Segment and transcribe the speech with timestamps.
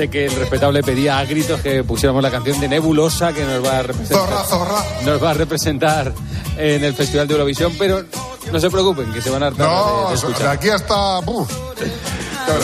[0.00, 3.62] sé que el respetable pedía a gritos que pusiéramos la canción de Nebulosa que nos
[3.62, 4.84] va a representar, Zorra, zorra.
[5.04, 6.12] Nos va a representar
[6.56, 8.02] en el Festival de Eurovisión, pero
[8.50, 10.46] no se preocupen, que se van a hartar No, de, de de escuchar.
[10.48, 11.18] aquí hasta.
[11.20, 11.50] uf.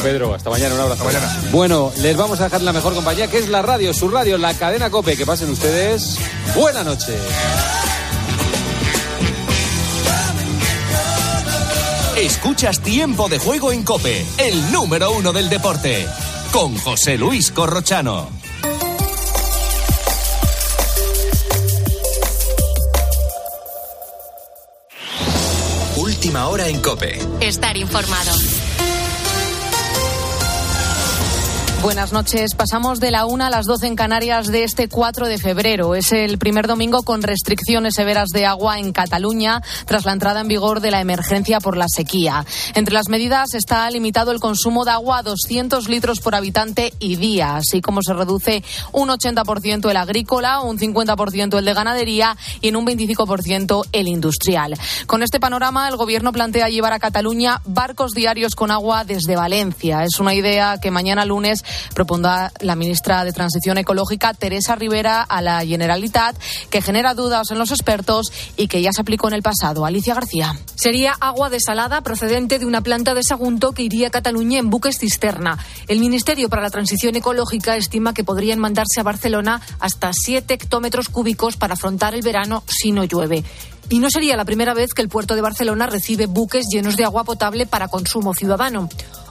[0.02, 1.06] Pedro, hasta mañana, un abrazo.
[1.06, 1.40] Hasta mañana.
[1.52, 4.54] Bueno, les vamos a dejar la mejor compañía, que es la radio, su radio, la
[4.54, 5.16] cadena COPE.
[5.16, 6.16] Que pasen ustedes.
[6.56, 7.14] Buena noche.
[12.16, 16.06] Escuchas Tiempo de Juego en Cope, el número uno del deporte,
[16.58, 18.30] con José Luis Corrochano.
[25.96, 27.18] Última hora en Cope.
[27.42, 28.32] Estar informado.
[31.86, 32.56] Buenas noches.
[32.56, 35.94] Pasamos de la 1 a las 12 en Canarias de este 4 de febrero.
[35.94, 40.48] Es el primer domingo con restricciones severas de agua en Cataluña tras la entrada en
[40.48, 42.44] vigor de la emergencia por la sequía.
[42.74, 47.14] Entre las medidas está limitado el consumo de agua a 200 litros por habitante y
[47.14, 52.66] día, así como se reduce un 80% el agrícola, un 50% el de ganadería y
[52.66, 54.74] en un 25% el industrial.
[55.06, 60.02] Con este panorama, el Gobierno plantea llevar a Cataluña barcos diarios con agua desde Valencia.
[60.02, 61.62] Es una idea que mañana lunes
[61.94, 66.36] propondrá la ministra de Transición Ecológica, Teresa Rivera, a la Generalitat,
[66.70, 69.84] que genera dudas en los expertos y que ya se aplicó en el pasado.
[69.84, 70.58] Alicia García.
[70.74, 74.98] Sería agua desalada procedente de una planta de Sagunto que iría a Cataluña en buques
[74.98, 75.58] cisterna.
[75.88, 81.08] El Ministerio para la Transición Ecológica estima que podrían mandarse a Barcelona hasta 7 hectómetros
[81.08, 83.44] cúbicos para afrontar el verano si no llueve.
[83.88, 87.04] Y no sería la primera vez que el puerto de Barcelona recibe buques llenos de
[87.04, 88.88] agua potable para consumo ciudadano.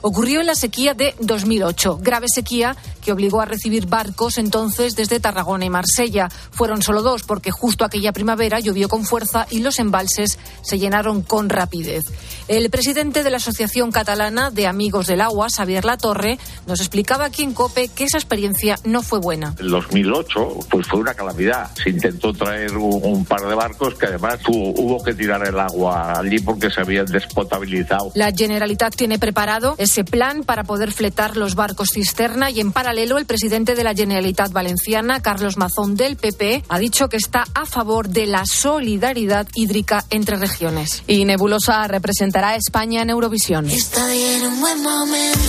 [0.08, 5.20] Ocurrió en la sequía de 2008, grave sequía que obligó a recibir barcos entonces desde
[5.20, 6.28] Tarragona y Marsella.
[6.50, 11.22] Fueron solo dos porque justo aquella primavera llovió con fuerza y los embalses se llenaron
[11.22, 12.02] con rapidez.
[12.48, 17.44] El presidente de la Asociación Catalana de Amigos del Agua, Xavier Latorre, nos explicaba aquí
[17.44, 19.54] en COPE que esa experiencia no fue buena.
[19.60, 21.70] El 2008 pues fue una calamidad.
[21.80, 26.18] Se intentó traer un, un par de barcos que además hubo que tirar el agua
[26.18, 28.10] allí porque se habían despotabilizado.
[28.16, 32.95] La Generalitat tiene preparado ese plan para poder fletar los barcos cisterna y en paralelo
[32.98, 37.66] el presidente de la Generalitat Valenciana, Carlos Mazón del PP, ha dicho que está a
[37.66, 41.02] favor de la solidaridad hídrica entre regiones.
[41.06, 43.68] Y Nebulosa representará a España en Eurovisión.
[43.70, 45.40] Estoy en un buen momento.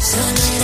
[0.00, 0.57] Solo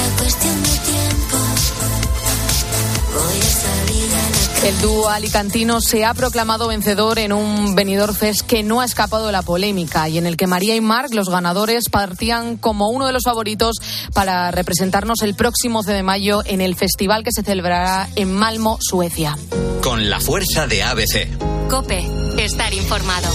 [4.64, 9.26] El dúo alicantino se ha proclamado vencedor en un Benidorm Fest que no ha escapado
[9.26, 13.06] de la polémica y en el que María y Marc, los ganadores, partían como uno
[13.06, 13.76] de los favoritos
[14.14, 18.78] para representarnos el próximo 11 de mayo en el festival que se celebrará en Malmo,
[18.80, 19.36] Suecia.
[19.82, 21.68] Con la fuerza de ABC.
[21.68, 22.08] Cope.
[22.38, 23.28] Estar informado.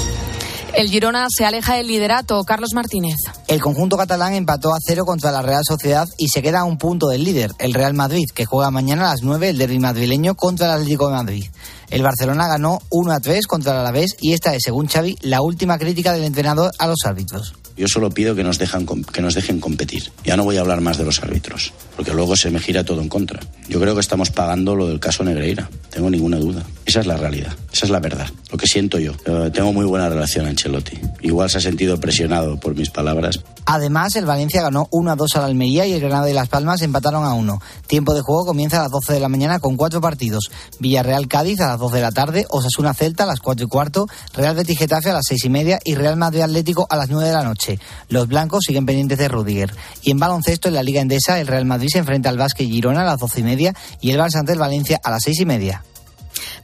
[0.73, 2.43] El Girona se aleja del liderato.
[2.43, 3.15] Carlos Martínez.
[3.47, 6.77] El conjunto catalán empató a cero contra la Real Sociedad y se queda a un
[6.77, 10.35] punto del líder, el Real Madrid, que juega mañana a las 9 el derbi madrileño
[10.35, 11.45] contra el Atlético de Madrid.
[11.89, 15.41] El Barcelona ganó 1 a 3 contra el Alavés y esta es, según Xavi, la
[15.41, 17.55] última crítica del entrenador a los árbitros.
[17.79, 20.11] Yo solo pido que nos, dejan, que nos dejen competir.
[20.25, 23.01] Ya no voy a hablar más de los árbitros, porque luego se me gira todo
[23.01, 23.39] en contra.
[23.69, 26.65] Yo creo que estamos pagando lo del caso Negreira, tengo ninguna duda.
[26.85, 29.13] Esa es la realidad, esa es la verdad, lo que siento yo.
[29.25, 30.99] Eh, tengo muy buena relación a Ancelotti.
[31.21, 33.39] Igual se ha sentido presionado por mis palabras.
[33.71, 36.81] Además, el Valencia ganó 1 a 2 al Almería y el Granada y Las Palmas
[36.81, 37.61] empataron a 1.
[37.85, 40.49] Tiempo de juego comienza a las 12 de la mañana con cuatro partidos.
[40.79, 45.11] Villarreal-Cádiz a las 12 de la tarde, Osasuna-Celta a las 4 y cuarto, Real Betis-Getafe
[45.11, 47.79] a las 6 y media y Real Madrid-Atlético a las 9 de la noche.
[48.07, 49.71] Los blancos siguen pendientes de Rudiger.
[50.01, 53.01] Y en baloncesto, en la Liga Endesa, el Real Madrid se enfrenta al Vázquez Girona
[53.01, 55.45] a las 12 y media y el Barça ante el Valencia a las 6 y
[55.45, 55.83] media.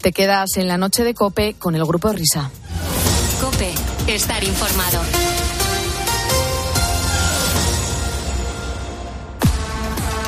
[0.01, 2.49] Te quedas en la noche de Cope con el grupo Risa.
[3.39, 3.71] Cope.
[4.07, 5.01] Estar informado.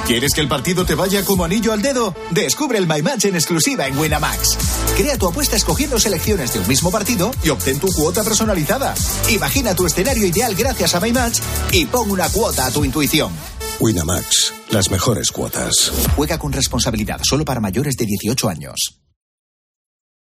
[0.07, 2.15] ¿Quieres que el partido te vaya como anillo al dedo?
[2.31, 4.57] Descubre el My Match en exclusiva en Winamax.
[4.95, 8.95] Crea tu apuesta escogiendo selecciones de un mismo partido y obtén tu cuota personalizada.
[9.29, 11.39] Imagina tu escenario ideal gracias a My Match
[11.73, 13.33] y pon una cuota a tu intuición.
[13.81, 15.91] Winamax, las mejores cuotas.
[16.15, 19.01] Juega con responsabilidad solo para mayores de 18 años.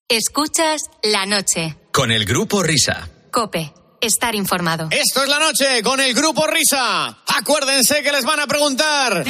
[0.08, 1.76] Escuchas la noche.
[1.92, 3.10] Con el grupo Risa.
[3.32, 3.74] Cope.
[4.02, 4.88] Estar informado.
[4.90, 7.18] Esto es la noche con el grupo Risa.
[7.28, 9.24] Acuérdense que les van a preguntar.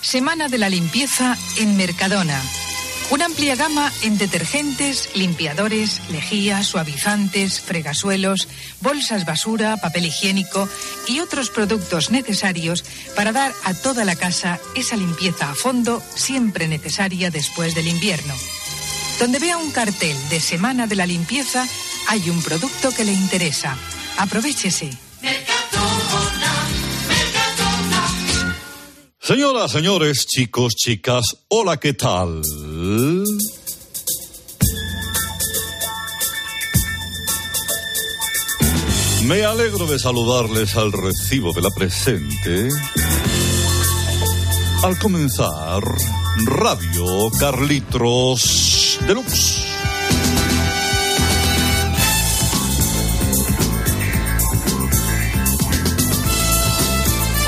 [0.00, 2.42] Semana de la limpieza en Mercadona.
[3.10, 8.48] Una amplia gama en detergentes, limpiadores, lejía, suavizantes, fregasuelos,
[8.80, 10.68] bolsas basura, papel higiénico
[11.06, 12.84] y otros productos necesarios
[13.16, 18.34] para dar a toda la casa esa limpieza a fondo siempre necesaria después del invierno.
[19.18, 21.66] Donde vea un cartel de Semana de la Limpieza,
[22.06, 23.76] hay un producto que le interesa.
[24.16, 24.90] Aprovechese.
[25.20, 26.58] Mercadona.
[29.20, 32.40] Señoras, señores, chicos, chicas, hola, ¿qué tal?
[39.24, 42.68] Me alegro de saludarles al recibo de la presente.
[44.82, 45.82] Al comenzar,
[46.46, 49.64] Radio Carlitos Deluxe.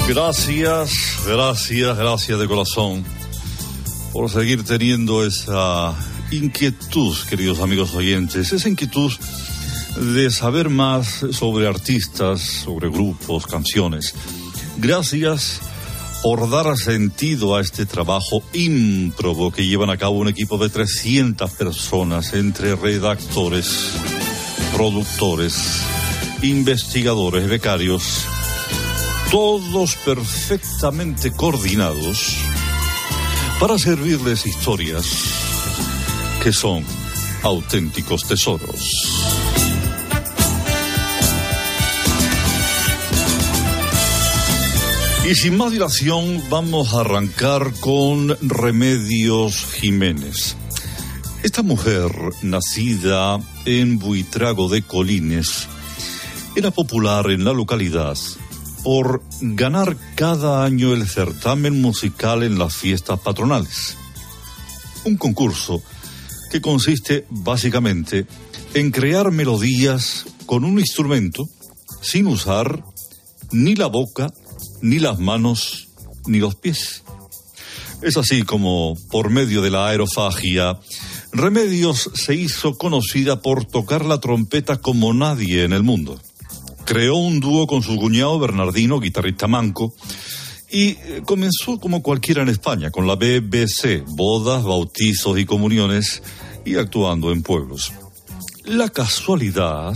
[0.08, 0.90] Gracias,
[1.24, 3.04] gracias, gracias de corazón
[4.12, 5.94] por seguir teniendo esa
[6.32, 9.12] inquietud, queridos amigos oyentes, esa inquietud
[10.14, 14.14] de saber más sobre artistas, sobre grupos, canciones.
[14.78, 15.60] Gracias
[16.22, 21.50] por dar sentido a este trabajo ímprobo que llevan a cabo un equipo de 300
[21.52, 23.92] personas entre redactores,
[24.74, 25.82] productores,
[26.42, 28.24] investigadores, becarios,
[29.30, 32.36] todos perfectamente coordinados
[33.58, 35.06] para servirles historias
[36.42, 36.84] que son
[37.42, 39.39] auténticos tesoros.
[45.30, 50.56] Y sin más dilación, vamos a arrancar con Remedios Jiménez.
[51.44, 52.10] Esta mujer,
[52.42, 55.68] nacida en Buitrago de Colines,
[56.56, 58.18] era popular en la localidad
[58.82, 63.96] por ganar cada año el certamen musical en las fiestas patronales.
[65.04, 65.80] Un concurso
[66.50, 68.26] que consiste básicamente
[68.74, 71.48] en crear melodías con un instrumento
[72.00, 72.82] sin usar
[73.52, 74.32] ni la boca,
[74.82, 75.88] ni las manos,
[76.26, 77.02] ni los pies.
[78.02, 80.78] Es así como, por medio de la aerofagia,
[81.32, 86.20] Remedios se hizo conocida por tocar la trompeta como nadie en el mundo
[86.90, 89.94] creó un dúo con su cuñado Bernardino, guitarrista manco,
[90.68, 96.20] y eh, comenzó como cualquiera en España, con la BBC, bodas, bautizos y comuniones,
[96.64, 97.92] y actuando en pueblos.
[98.64, 99.94] La casualidad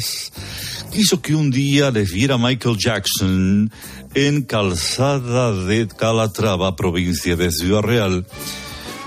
[0.95, 3.71] hizo que un día les viera Michael Jackson
[4.15, 8.27] en Calzada de Calatrava, provincia de Ciudad Real,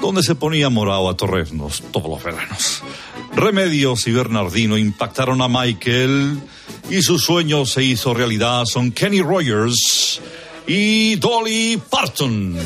[0.01, 2.83] donde se ponía morado a torreznos todos los veranos.
[3.35, 6.39] Remedios y Bernardino impactaron a Michael
[6.89, 8.65] y su sueño se hizo realidad.
[8.65, 10.19] Son Kenny Rogers
[10.67, 12.57] y Dolly Parton.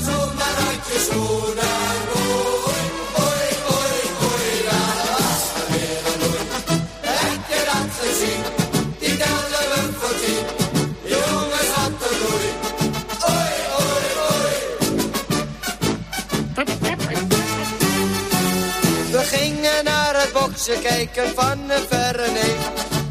[20.65, 22.63] Boksen kijken van een verre neef.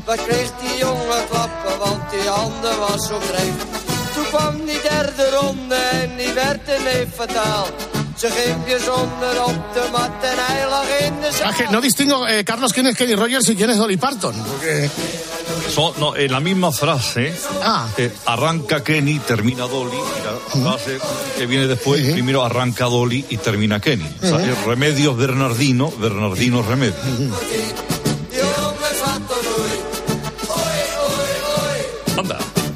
[0.05, 3.55] Wat kreeg die jongen klappen, want die handen was zo dreef.
[4.15, 7.67] Toen kwam die derde ronde en die werd een neef fataal.
[8.17, 11.71] Ze ging bijzonder op de mat en hij lag in de zaal.
[11.71, 14.35] No distingo, eh, Carlos, quién es Kenny Rogers y quién es Dolly Parton.
[14.49, 14.89] Porque...
[15.71, 17.87] Son, no, en la misma frase, Ah.
[17.97, 20.99] eh, arranca Kenny, termina Dolly, y la frase
[21.39, 24.05] que viene después, primero arranca Dolly y termina Kenny.
[24.23, 24.47] O sea, Ujú.
[24.47, 26.97] es Remedios Bernardino, Bernardino Remedios.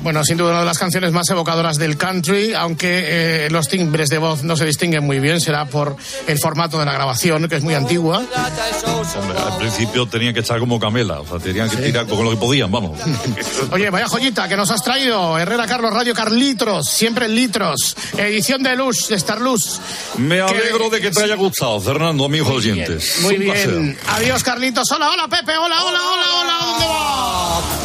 [0.04, 4.10] Bueno, sin duda una de las canciones más evocadoras del country, aunque eh, los timbres
[4.10, 5.96] de voz no se distinguen muy bien, será por
[6.26, 8.18] el formato de la grabación, que es muy antigua.
[8.18, 12.30] Hombre, al principio tenían que echar como camela, o sea, tenían que tirar con lo
[12.32, 13.00] que podían, vamos.
[13.72, 18.62] Oye, vaya joyita que nos has traído, Herrera Carlos Radio Carlitros, siempre en litros, edición
[18.62, 19.80] de Luz, de Star Luz.
[20.18, 23.20] Me alegro de que te haya gustado, Fernando, amigos oyentes.
[23.22, 23.70] Muy Un placer.
[23.70, 23.98] bien.
[24.08, 24.86] Adiós, Carlitos.
[24.92, 25.56] Hola, hola, Pepe.
[25.56, 26.58] Hola, hola, hola, hola.
[26.60, 27.83] ¿Dónde va?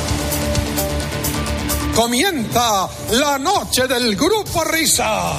[2.00, 5.34] Comienza la noche del grupo Risa.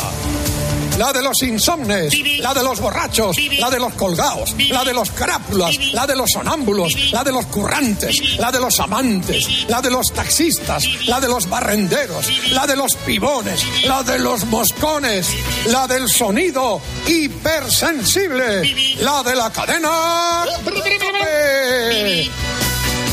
[0.99, 5.11] La de los insomnes, la de los borrachos, la de los colgados, la de los
[5.11, 9.91] crápulas, la de los sonámbulos, la de los currantes, la de los amantes, la de
[9.91, 15.29] los taxistas, la de los barrenderos, la de los pibones, la de los moscones,
[15.69, 20.45] la del sonido hipersensible, la de la cadena.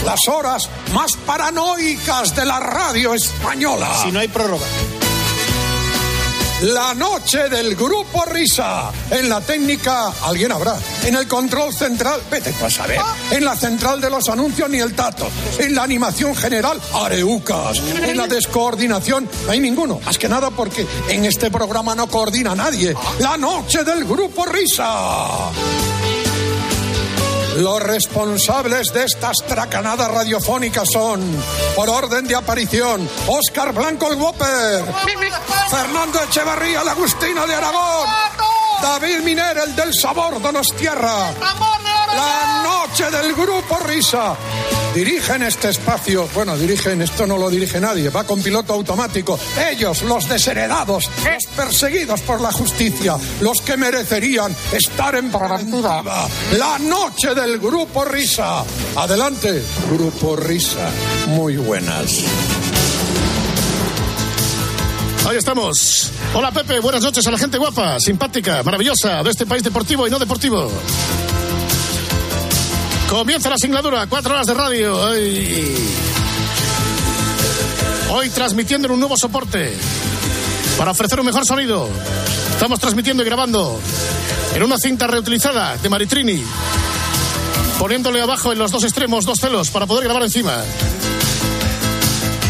[0.07, 3.89] Las horas más paranoicas de la radio española.
[4.01, 4.65] Si no hay prórroga.
[6.61, 8.89] La noche del grupo Risa.
[9.11, 10.77] En la técnica, alguien habrá.
[11.03, 13.01] En el control central, vete tú a saber.
[13.31, 15.27] En la central de los anuncios, ni el tato.
[15.59, 17.77] En la animación general, areucas.
[17.77, 19.99] En la descoordinación, no hay ninguno.
[20.05, 22.95] Más que nada porque en este programa no coordina nadie.
[23.19, 25.51] La noche del grupo Risa.
[27.57, 31.21] Los responsables de estas tracanadas radiofónicas son,
[31.75, 34.85] por orden de aparición, Óscar Blanco el Whopper,
[35.67, 38.07] Fernando Echevarría, la Agustina de Aragón,
[38.83, 41.33] David Miner, el del sabor Donostierra,
[42.17, 44.35] la noche del grupo Risa.
[44.95, 49.39] Dirigen este espacio, bueno, dirigen, esto no lo dirige nadie, va con piloto automático.
[49.69, 56.27] Ellos, los desheredados, los perseguidos por la justicia, los que merecerían estar en preventiva.
[56.57, 58.63] La noche del grupo Risa.
[58.95, 60.89] Adelante, grupo Risa.
[61.27, 62.23] Muy buenas.
[65.29, 66.11] Ahí estamos.
[66.33, 70.09] Hola Pepe, buenas noches a la gente guapa, simpática, maravillosa de este país deportivo y
[70.09, 70.71] no deportivo.
[73.09, 75.07] Comienza la singladura, cuatro horas de radio.
[75.07, 75.75] Ay.
[78.09, 79.73] Hoy transmitiendo en un nuevo soporte
[80.77, 81.87] para ofrecer un mejor sonido.
[82.51, 83.79] Estamos transmitiendo y grabando
[84.53, 86.43] en una cinta reutilizada de Maritrini,
[87.79, 90.61] poniéndole abajo en los dos extremos dos celos para poder grabar encima.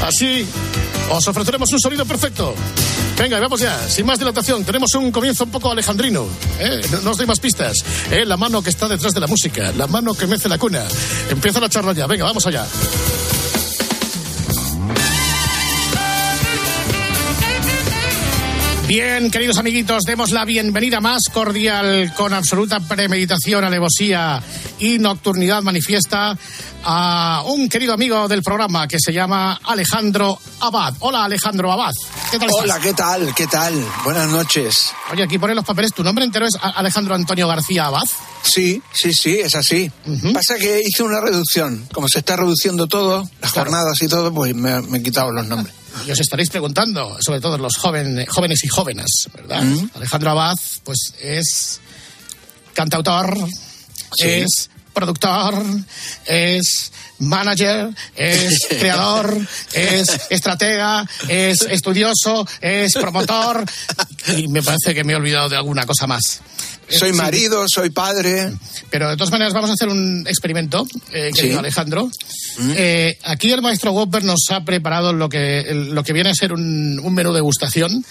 [0.05, 0.47] Así
[1.11, 2.55] os ofreceremos un sonido perfecto.
[3.17, 6.27] Venga, vamos ya, sin más dilatación, tenemos un comienzo un poco alejandrino.
[6.59, 6.81] ¿eh?
[7.03, 7.77] No, os doy más pistas.
[8.11, 8.23] ¿eh?
[8.25, 10.83] La mano que está detrás de la música, la mano que mece la cuna.
[11.29, 12.67] Empieza la charla ya, venga, vamos allá.
[18.87, 24.41] Bien, queridos amiguitos, demos la bienvenida más cordial, con absoluta premeditación, alevosía
[24.79, 26.37] y nocturnidad manifiesta
[26.85, 30.93] a un querido amigo del programa que se llama Alejandro Abad.
[30.99, 31.91] Hola, Alejandro Abad.
[32.31, 32.79] ¿Qué tal Hola, estás?
[32.79, 33.35] ¿qué tal?
[33.35, 33.85] ¿Qué tal?
[34.05, 34.91] Buenas noches.
[35.11, 35.93] Oye, aquí pone los papeles.
[35.93, 38.07] ¿Tu nombre entero es Alejandro Antonio García Abad?
[38.41, 39.91] Sí, sí, sí, es así.
[40.33, 41.85] Pasa que hice una reducción.
[41.91, 45.45] Como se está reduciendo todo, las jornadas y todo, pues me, me he quitado los
[45.45, 45.75] nombres.
[46.05, 49.63] Y os estaréis preguntando, sobre todo los joven- jóvenes y jóvenes, ¿verdad?
[49.95, 51.79] Alejandro Abad, pues es
[52.73, 53.35] cantautor,
[54.15, 54.27] Sí.
[54.27, 55.63] es productor,
[56.25, 59.37] es manager, es creador,
[59.73, 63.65] es estratega, es estudioso, es promotor
[64.37, 66.41] y me parece que me he olvidado de alguna cosa más.
[66.89, 67.17] Soy Sí.
[67.17, 68.53] marido, soy padre.
[68.89, 71.59] Pero de todas maneras vamos a hacer un experimento, eh, querido Sí.
[71.59, 72.09] Alejandro.
[72.59, 76.53] Eh, aquí el maestro Whopper nos ha preparado lo que, lo que viene a ser
[76.53, 78.05] un, un menú degustación.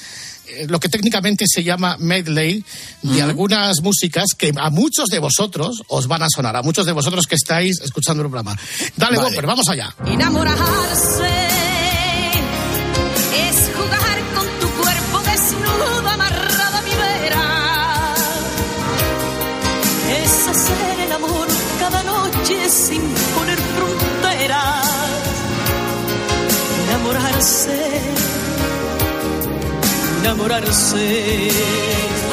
[0.48, 2.64] Eh, Lo que técnicamente se llama medley
[3.02, 6.92] de algunas músicas que a muchos de vosotros os van a sonar, a muchos de
[6.92, 8.56] vosotros que estáis escuchando el programa.
[8.96, 9.40] Dale, Vale.
[9.42, 9.94] Vamos allá.
[10.06, 11.46] Enamorarse
[13.48, 18.14] es jugar con tu cuerpo desnudo amarrado a mi vera.
[20.22, 21.46] Es hacer el amor
[21.78, 23.02] cada noche sin
[23.36, 24.86] poner fronteras.
[26.88, 28.00] Enamorarse,
[30.26, 31.48] enamorarse.
[32.24, 32.25] A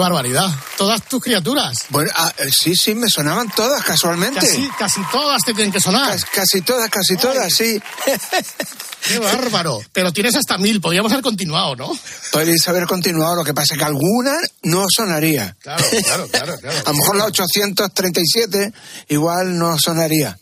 [0.00, 0.48] barbaridad.
[0.76, 1.86] Todas tus criaturas.
[1.90, 4.40] Bueno, ah, eh, sí, sí, me sonaban todas casualmente.
[4.40, 6.10] Casi, casi todas te tienen que sonar.
[6.10, 7.80] Cas- casi todas, casi todas, sí.
[9.06, 9.80] Qué bárbaro.
[9.92, 11.98] Pero tienes hasta mil, podríamos haber continuado, ¿no?
[12.32, 15.56] Podéis haber continuado, lo que pasa es que alguna no sonaría.
[15.60, 16.58] Claro, claro, claro.
[16.58, 16.78] claro.
[16.84, 18.72] A lo mejor la 837
[19.08, 20.38] igual no sonaría.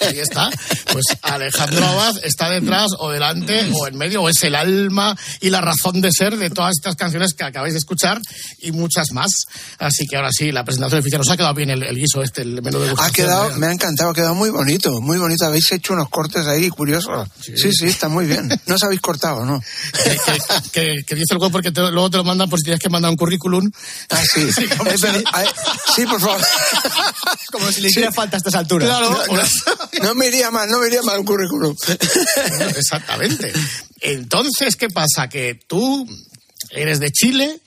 [0.00, 0.50] Ahí está.
[0.92, 5.50] Pues Alejandro Abad está detrás o delante o en medio o es el alma y
[5.50, 8.20] la razón de ser de todas estas canciones que acabáis de escuchar
[8.60, 9.30] y muchas más.
[9.78, 12.42] Así que ahora sí, la presentación oficial nos ha quedado bien el, el guiso este,
[12.42, 15.46] el menú de Ha quedado, me ha encantado, ha quedado muy bonito, muy bonito.
[15.46, 17.28] Habéis hecho unos cortes ahí curiosos.
[17.40, 18.48] Sí, sí, está muy bien.
[18.66, 19.60] No os habéis cortado, ¿no?
[20.72, 22.88] que, que dice el web porque te- luego te lo mandan por si tienes que
[22.88, 23.70] mandar un currículum.
[24.10, 24.46] Ah, sí.
[24.78, 25.22] como Es si- verdad.
[25.32, 25.46] Ay,
[25.94, 26.40] sí, por favor.
[27.52, 28.88] Como si le hiciera falta a estas alturas.
[28.88, 31.74] Claro, No, no me iría mal, no me iría mal un currículum.
[32.76, 33.52] Exactamente.
[34.00, 35.28] Entonces, ¿qué pasa?
[35.28, 36.06] Que tú
[36.70, 37.60] eres de Chile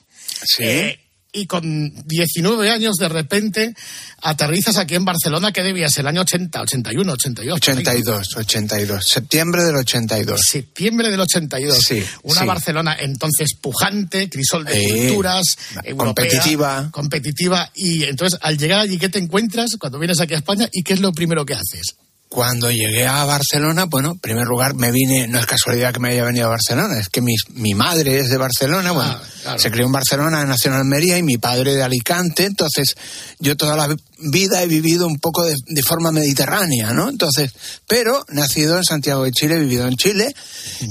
[0.44, 0.62] Sí.
[0.64, 1.00] eh,
[1.32, 3.74] y con 19 años de repente
[4.22, 7.56] aterrizas aquí en Barcelona, que debías el año 80, 81, 82.
[7.56, 9.04] 82, 82.
[9.06, 10.40] Septiembre del 82.
[10.40, 11.78] Septiembre del 82.
[11.78, 12.46] Sí, Una sí.
[12.46, 15.44] Barcelona entonces pujante, crisol de Eh, culturas,
[15.84, 16.88] europea, competitiva.
[16.90, 17.70] competitiva.
[17.74, 20.94] Y entonces, al llegar allí, ¿qué te encuentras cuando vienes aquí a España y qué
[20.94, 21.94] es lo primero que haces?
[22.30, 26.10] Cuando llegué a Barcelona, bueno, en primer lugar me vine, no es casualidad que me
[26.10, 29.58] haya venido a Barcelona, es que mi, mi madre es de Barcelona, bueno, Ah, claro.
[29.58, 32.94] se crió en Barcelona, nació en Almería y mi padre de Alicante, entonces
[33.40, 37.08] yo toda la vida he vivido un poco de, de forma mediterránea, ¿no?
[37.08, 37.52] Entonces,
[37.86, 40.34] pero nacido en Santiago de Chile, vivido en Chile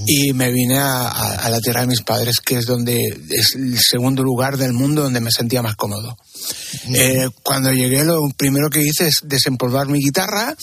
[0.08, 2.98] y me vine a, a- a la tierra de mis padres, que es donde
[3.30, 6.18] es el segundo lugar del mundo donde me sentía más cómodo.
[6.94, 10.56] Eh, cuando llegué lo primero que hice es desempolvar mi guitarra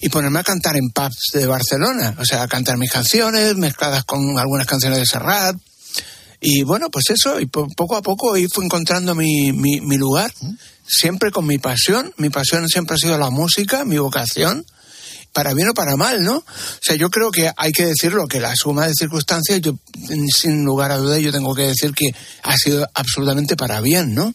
[0.00, 4.04] y ponerme a cantar en pubs de Barcelona, o sea, a cantar mis canciones mezcladas
[4.04, 5.56] con algunas canciones de Serrat.
[6.44, 9.96] Y bueno, pues eso, y po- poco a poco ahí fui encontrando mi, mi, mi
[9.96, 10.32] lugar,
[10.92, 12.12] siempre con mi pasión.
[12.18, 14.64] Mi pasión siempre ha sido la música, mi vocación,
[15.32, 16.36] para bien o para mal, ¿no?
[16.36, 16.44] O
[16.82, 19.72] sea, yo creo que hay que decirlo, que la suma de circunstancias, yo
[20.28, 22.10] sin lugar a duda, yo tengo que decir que
[22.42, 24.34] ha sido absolutamente para bien, ¿no?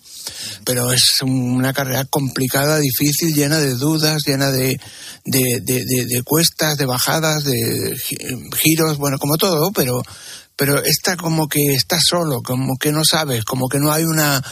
[0.66, 4.80] Pero es una carrera complicada, difícil, llena de dudas, llena de,
[5.24, 8.18] de, de, cuestas, de bajadas, de gi-
[8.58, 10.02] giros, bueno, como todo, pero,
[10.56, 14.44] pero está como que estás solo, como que no sabes, como que no hay una,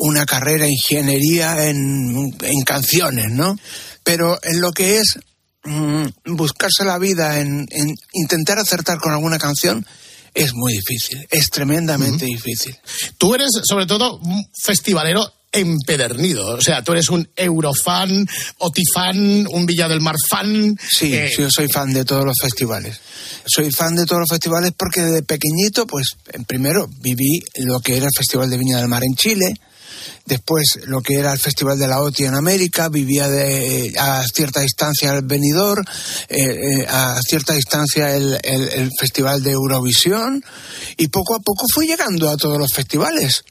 [0.00, 3.56] una carrera ingeniería en, en canciones, ¿no?
[4.02, 5.18] Pero en lo que es
[5.64, 6.04] mm,
[6.36, 9.86] buscarse la vida, en, en intentar acertar con alguna canción,
[10.34, 12.76] es muy difícil, es tremendamente difícil.
[13.18, 16.46] Tú eres, sobre todo, un festivalero empedernido.
[16.54, 18.26] O sea, tú eres un Eurofan,
[18.58, 20.76] Otifan, un Villa del Mar fan.
[20.88, 23.00] Sí, Eh, sí, yo soy fan de todos los festivales.
[23.44, 28.06] Soy fan de todos los festivales porque desde pequeñito, pues, primero viví lo que era
[28.06, 29.54] el Festival de Viña del Mar en Chile,
[30.26, 34.60] después lo que era el Festival de la OTI en América, vivía de, a cierta
[34.60, 35.84] distancia el Benidorm,
[36.28, 40.44] eh, eh, a cierta distancia el, el- el Festival de Eurovisión,
[40.96, 43.44] y poco a poco fui llegando a todos los festivales.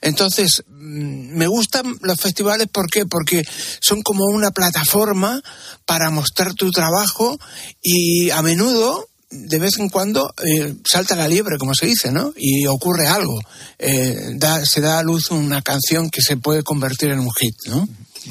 [0.00, 3.06] Entonces, mm, me gustan los festivales, ¿por qué?
[3.06, 3.42] Porque
[3.80, 5.42] son como una plataforma
[5.86, 7.38] para mostrar tu trabajo
[7.82, 12.32] y a menudo, de vez en cuando, eh, salta la liebre, como se dice, ¿no?
[12.36, 13.38] Y ocurre algo.
[13.78, 17.88] Eh, se da a luz una canción que se puede convertir en un hit, ¿no?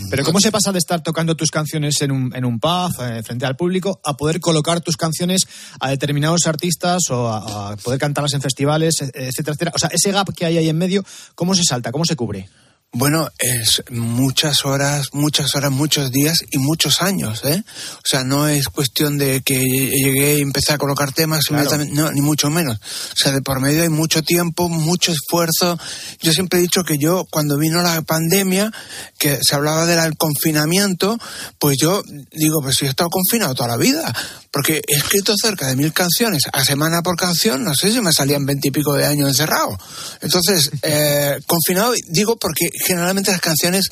[0.10, 3.23] Pero ¿cómo se pasa de estar tocando tus canciones en un, en un pub, eh,
[3.23, 5.41] frente al público, a poder colocar tus canciones
[5.79, 9.71] a determinados artistas o a, a poder cantarlas en festivales, e- etcétera, etcétera?
[9.73, 11.03] O sea, ese gap que hay ahí en medio,
[11.36, 11.91] ¿cómo se salta?
[11.91, 12.47] ¿Cómo se cubre?
[12.93, 17.62] Bueno, es muchas horas, muchas horas, muchos días y muchos años, ¿eh?
[17.97, 22.12] O sea, no es cuestión de que llegué y empecé a colocar temas inmediatamente, no,
[22.12, 22.78] ni mucho menos.
[22.78, 25.78] O sea, de por medio hay mucho tiempo, mucho esfuerzo.
[26.21, 28.71] Yo siempre he dicho que yo, cuando vino la pandemia,
[29.19, 31.17] que se hablaba del confinamiento,
[31.60, 34.15] pues yo digo, pues si he estado confinado toda la vida,
[34.57, 38.11] porque he escrito cerca de mil canciones a semana por canción, no sé si me
[38.11, 39.77] salían veintipico de años encerrado.
[40.19, 43.91] Entonces, eh, confinado, digo porque generalmente las canciones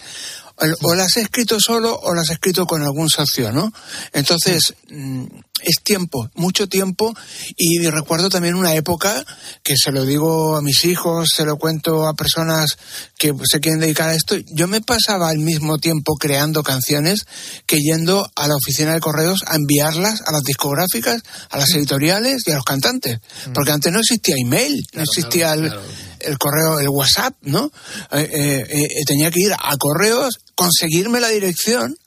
[0.82, 3.71] o las he escrito solo o las he escrito con algún socio, ¿no?
[4.12, 5.25] Entonces, mm,
[5.63, 7.13] es tiempo, mucho tiempo,
[7.56, 9.26] y recuerdo también una época
[9.63, 12.78] que se lo digo a mis hijos, se lo cuento a personas
[13.18, 17.26] que se quieren dedicar a esto, yo me pasaba al mismo tiempo creando canciones
[17.65, 22.44] que yendo a la oficina de correos a enviarlas a las discográficas, a las editoriales
[22.46, 23.20] y a los cantantes,
[23.54, 25.74] porque antes no existía email, no existía el,
[26.20, 27.72] el correo, el WhatsApp, ¿no?
[28.12, 31.98] Eh, eh, eh, tenía que ir a correos, conseguirme la dirección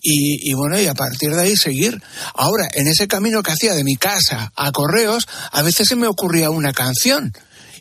[0.00, 2.00] y, y bueno, y a partir de ahí seguir.
[2.34, 6.06] Ahora, en ese camino que hacía de mi casa a correos, a veces se me
[6.06, 7.32] ocurría una canción.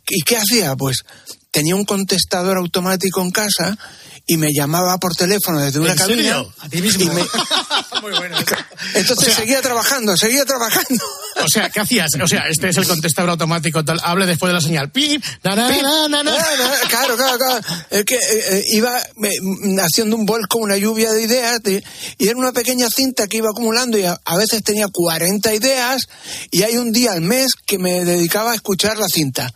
[0.08, 0.75] ¿Y qué hacía?
[0.75, 1.04] Pues
[1.51, 3.78] tenía un contestador automático en casa
[4.27, 6.17] y me llamaba por teléfono desde una ¿En cabina.
[6.23, 6.53] serio?
[6.59, 7.13] A ti mismo.
[7.13, 7.21] me-
[8.95, 11.03] Entonces O sea- seguía trabajando, seguía trabajando.
[11.43, 12.09] O sea, ¿qué hacías?
[12.21, 14.89] O sea, este es el contestador automático, tal, hable después de la señal.
[14.91, 16.23] Pip, na, na, Pip, na, na,
[16.89, 17.59] Claro, claro, claro.
[17.89, 18.19] Es que eh,
[18.51, 19.38] eh, iba eh,
[19.81, 21.83] haciendo un vuelco, una lluvia de ideas, de-
[22.17, 26.01] y era una pequeña cinta que iba acumulando y a, a veces tenía 40 ideas
[26.51, 29.51] y hay un día al mes que me dedicaba a escuchar la cinta.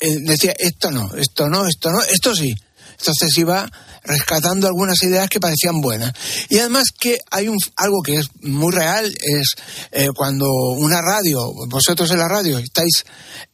[0.00, 2.54] Eh, decía, esto no, esto no, esto no, esto sí.
[2.98, 3.70] Entonces iba
[4.06, 6.12] rescatando algunas ideas que parecían buenas.
[6.48, 9.54] Y además que hay un, algo que es muy real, es
[9.92, 13.04] eh, cuando una radio, vosotros en la radio estáis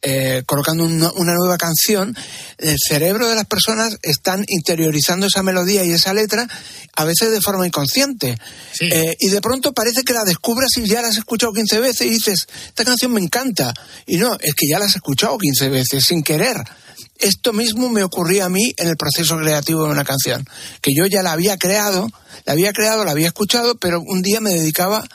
[0.01, 2.15] eh, colocando una, una nueva canción,
[2.57, 6.47] el cerebro de las personas están interiorizando esa melodía y esa letra,
[6.95, 8.37] a veces de forma inconsciente.
[8.79, 12.07] Eh, y de pronto parece que la descubras y ya la has escuchado 15 veces
[12.07, 13.73] y dices, esta canción me encanta.
[14.05, 16.57] Y no, es que ya la has escuchado 15 veces sin querer.
[17.23, 20.45] Esto mismo me ocurría a mí en el proceso creativo de una canción,
[20.81, 22.09] que yo ya la había creado,
[22.43, 25.05] la había creado, la había escuchado, pero un día me dedicaba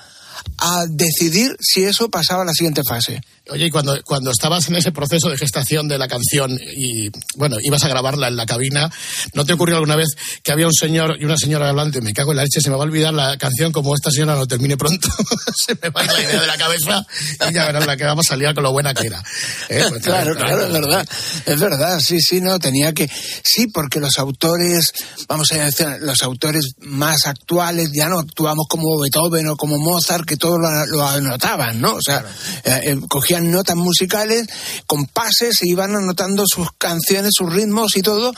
[0.56, 3.20] a decidir si eso pasaba a la siguiente fase.
[3.50, 7.56] Oye, y cuando, cuando estabas en ese proceso de gestación de la canción y, bueno,
[7.62, 8.90] ibas a grabarla en la cabina,
[9.32, 10.08] ¿no te ocurrió alguna vez
[10.42, 12.70] que había un señor y una señora hablando y me cago en la leche, se
[12.70, 15.08] me va a olvidar la canción como esta señora no termine pronto?
[15.56, 17.06] se me va la idea de la cabeza
[17.48, 19.22] y ya verás la que vamos a salir con lo buena que era.
[19.68, 19.84] ¿Eh?
[19.88, 21.08] Pues, claro, claro, es verdad.
[21.46, 23.10] Es verdad, sí, sí, no, tenía que.
[23.42, 24.92] Sí, porque los autores,
[25.26, 30.24] vamos a decir, los autores más actuales ya no actuamos como Beethoven o como Mozart,
[30.24, 31.94] que todos lo, lo anotaban, ¿no?
[31.94, 32.24] O sea,
[32.64, 34.46] eh, eh, cogían notas musicales,
[34.86, 38.32] compases, e iban anotando sus canciones, sus ritmos y todo.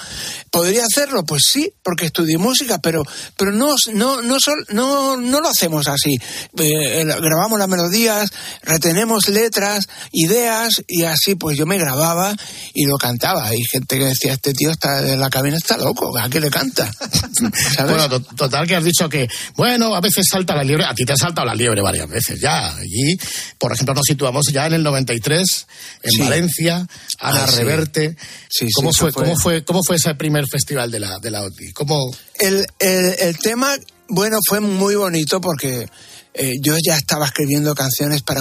[0.50, 1.24] ¿Podría hacerlo?
[1.24, 3.02] Pues sí, porque estudié música, pero,
[3.36, 6.16] pero no, no, no, sol- no, no lo hacemos así.
[6.58, 8.30] Eh, grabamos las melodías,
[8.62, 12.34] retenemos letras, ideas, y así pues yo me grababa
[12.74, 13.46] y lo cantaba.
[13.46, 16.50] Hay gente que decía, este tío está en la cabina está loco, ¿a qué le
[16.50, 16.90] canta?
[17.76, 17.92] ¿Sabes?
[17.92, 21.04] Bueno, to- total que has dicho que, bueno, a veces salta la liebre, a ti
[21.04, 22.74] te ha saltado la liebre varias veces ya.
[22.84, 23.16] Y,
[23.58, 25.66] por ejemplo, nos situamos ya en el 93,
[26.03, 26.20] en Sí.
[26.20, 26.87] Valencia,
[27.18, 27.50] Ana Ah.
[27.57, 28.16] Reverte.
[28.48, 31.31] Sí, sí, ¿Cómo, fue, fue- ¿Cómo fue cómo fue ese primer festival de la, de
[31.31, 31.72] la OTI?
[31.72, 33.76] ¿Cómo, El, el, el tema,
[34.09, 35.88] bueno, fue muy bonito porque
[36.32, 38.40] eh, yo ya estaba escribiendo canciones para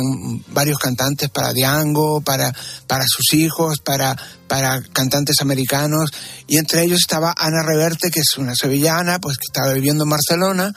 [0.49, 2.53] varios cantantes, para Diango, para,
[2.85, 4.15] para sus hijos, para,
[4.47, 6.11] para cantantes americanos,
[6.47, 10.09] y entre ellos estaba Ana Reverte, que es una sevillana, pues que estaba viviendo en
[10.11, 10.73] Barcelona,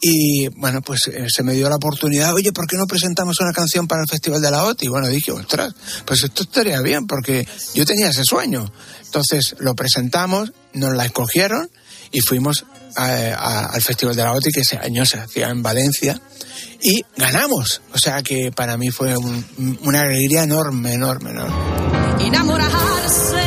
[0.00, 3.52] y bueno, pues eh, se me dio la oportunidad, oye, ¿por qué no presentamos una
[3.52, 4.86] canción para el Festival de la OTI?
[4.86, 8.70] Y bueno, dije, ostras, pues esto estaría bien, porque yo tenía ese sueño.
[9.04, 11.70] Entonces lo presentamos, nos la escogieron
[12.12, 12.64] y fuimos
[12.96, 16.20] a- a- al Festival de la OTI, que ese año se hacía en Valencia,
[16.80, 17.80] y ganamos.
[17.92, 21.54] O sea que para mí fue un- una alegría enorme, enorme, enorme.
[22.20, 23.42] Enamorarse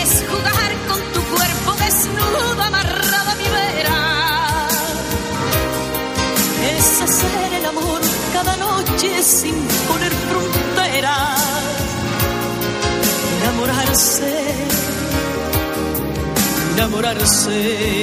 [0.00, 4.68] es jugar con tu cuerpo desnudo amarrado a mi vera.
[6.76, 8.00] Es hacer el amor
[8.32, 9.54] cada noche sin
[9.88, 11.40] poner fronteras.
[13.42, 14.32] Enamorarse,
[16.76, 18.02] enamorarse,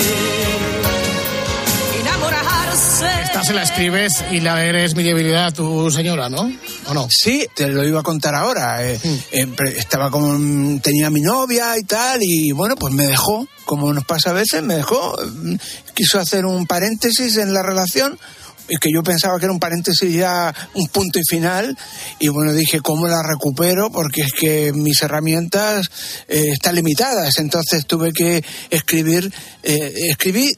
[2.02, 3.06] enamorarse.
[3.24, 6.52] Esta se la escribes y la eres mi debilidad tu señora, ¿no?
[6.88, 7.08] ¿O no?
[7.10, 8.84] Sí, te lo iba a contar ahora.
[8.86, 9.00] eh,
[9.32, 10.80] eh, pre- estaba con.
[10.80, 14.64] tenía mi novia y tal, y bueno, pues me dejó, como nos pasa a veces,
[14.64, 15.16] me dejó.
[15.24, 15.56] mm,
[15.94, 18.18] Quiso hacer un paréntesis en la relación.
[18.68, 21.78] Que yo pensaba que era un paréntesis ya, un punto y final,
[22.20, 23.92] y bueno, dije, ¿cómo la recupero?
[23.92, 25.90] Porque es que mis herramientas
[26.28, 29.32] eh, están limitadas, entonces tuve que escribir,
[29.64, 30.52] eh, escribí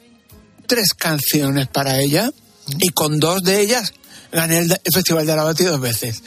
[0.66, 2.32] tres canciones para ella,
[2.80, 3.94] y con dos de ellas
[4.32, 6.22] gané el, Festival de la Bati dos veces.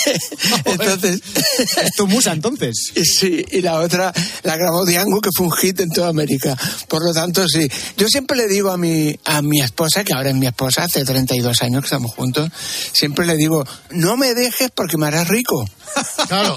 [0.64, 1.20] entonces.
[1.82, 2.92] ¿Es tu musa entonces?
[3.22, 6.56] Sí, y la otra la grabó Diango, que fue un hit en toda América.
[6.88, 7.68] Por lo tanto, sí.
[7.96, 11.04] Yo siempre le digo a mi, a mi esposa, que ahora es mi esposa, hace
[11.04, 12.50] 32 años que estamos juntos,
[12.92, 15.64] siempre le digo, no me dejes porque me harás rico.
[16.28, 16.56] Claro.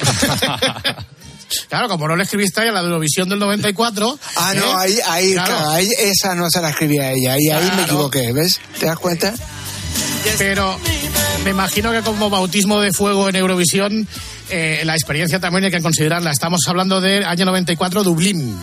[1.69, 4.19] Claro, como no le escribiste a ella la Eurovisión del 94.
[4.35, 4.57] Ah, ¿eh?
[4.57, 5.55] no, ahí, ahí, Claro.
[5.55, 7.83] claro, ahí, esa no se la escribí a ella, y ahí me Claro.
[7.83, 8.59] equivoqué, ¿ves?
[8.79, 9.33] ¿Te das cuenta?
[10.37, 10.77] Pero
[11.43, 14.07] me imagino que como bautismo de fuego en Eurovisión,
[14.49, 16.31] eh, la experiencia también hay que considerarla.
[16.31, 18.57] Estamos hablando del año 94, Dublín.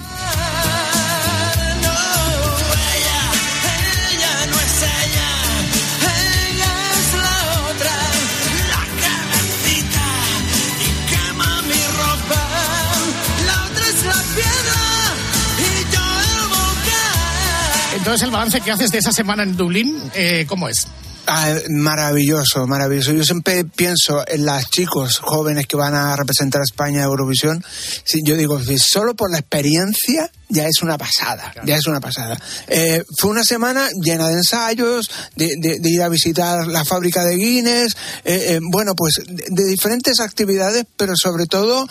[18.02, 20.88] Entonces, el balance que haces de esa semana en Dublín, eh, ¿cómo es?
[21.26, 23.12] Ah, maravilloso, maravilloso.
[23.12, 27.64] Yo siempre pienso en los chicos jóvenes que van a representar a España en Eurovisión.
[28.24, 32.38] Yo digo, si solo por la experiencia ya es una pasada, ya es una pasada.
[32.68, 37.24] Eh, fue una semana llena de ensayos, de, de- de ir a visitar la fábrica
[37.24, 41.86] de Guinness, eh, eh, bueno, pues de, de diferentes actividades, pero sobre todo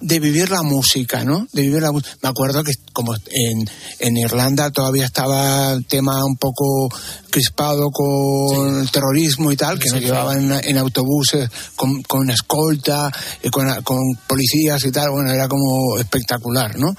[0.00, 1.46] de vivir la música, ¿no?
[1.52, 2.16] De vivir la música.
[2.22, 3.70] Me acuerdo que como en,
[4.00, 6.88] en Irlanda todavía estaba el tema un poco
[7.30, 13.10] crispado con el terrorismo y tal, que nos llevaban en, en autobuses con, con escolta,
[13.42, 16.92] y con, con policías y tal, bueno, era como espectacular, ¿no?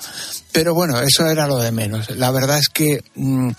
[0.53, 2.09] Pero bueno, eso era lo de menos.
[2.11, 3.51] La verdad es que mm,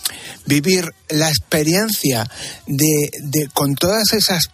[0.46, 2.26] vivir la experiencia
[2.66, 4.50] de, de con todas esas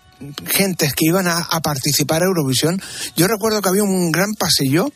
[0.47, 2.81] gentes que iban a, participar a Eurovisión,
[3.17, 4.91] yo recuerdo que había un gran pasillo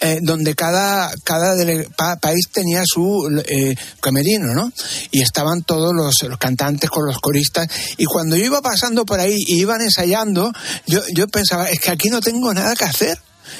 [0.00, 1.54] eh, donde cada, cada
[2.20, 4.72] país tenía su eh, camerino, ¿no?
[5.12, 7.68] Y estaban todos los, los cantantes con los coristas.
[7.98, 10.52] Y cuando yo iba pasando por ahí y iban ensayando,
[10.86, 13.16] yo, yo pensaba, es que aquí no tengo nada que hacer.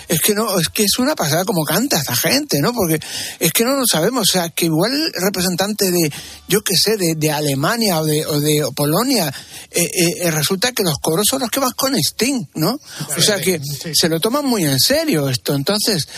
[0.09, 2.73] Es que no, es que es una pasada como canta esta gente, ¿no?
[2.73, 3.01] Porque
[3.39, 4.29] es que no lo sabemos.
[4.29, 6.13] O sea, que igual el representante de,
[6.49, 9.33] yo qué sé, de, de Alemania o de, o de Polonia,
[9.71, 9.89] eh,
[10.21, 12.79] eh, resulta que los coros son los que van con Sting, ¿no?
[13.17, 13.61] O sea que
[13.95, 15.55] se lo toman muy en serio esto.
[15.55, 16.09] Entonces,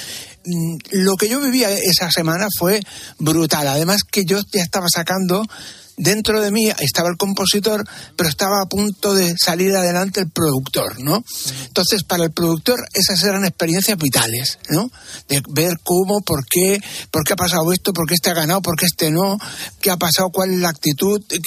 [0.45, 2.81] mm, lo que yo vivía esa semana fue
[3.19, 3.69] brutal.
[3.69, 5.45] Además que yo ya estaba sacando
[5.97, 7.85] dentro de mí estaba el compositor,
[8.17, 11.25] pero estaba a punto de salir adelante el productor, ¿no?
[11.67, 14.91] Entonces, para el productor esas eran experiencias vitales, ¿no?
[15.29, 16.81] De ver cómo, por qué,
[17.11, 19.39] por qué ha pasado esto, por qué este ha ganado, por qué este no,
[19.81, 21.39] qué ha pasado, cuál es la actitud, eh,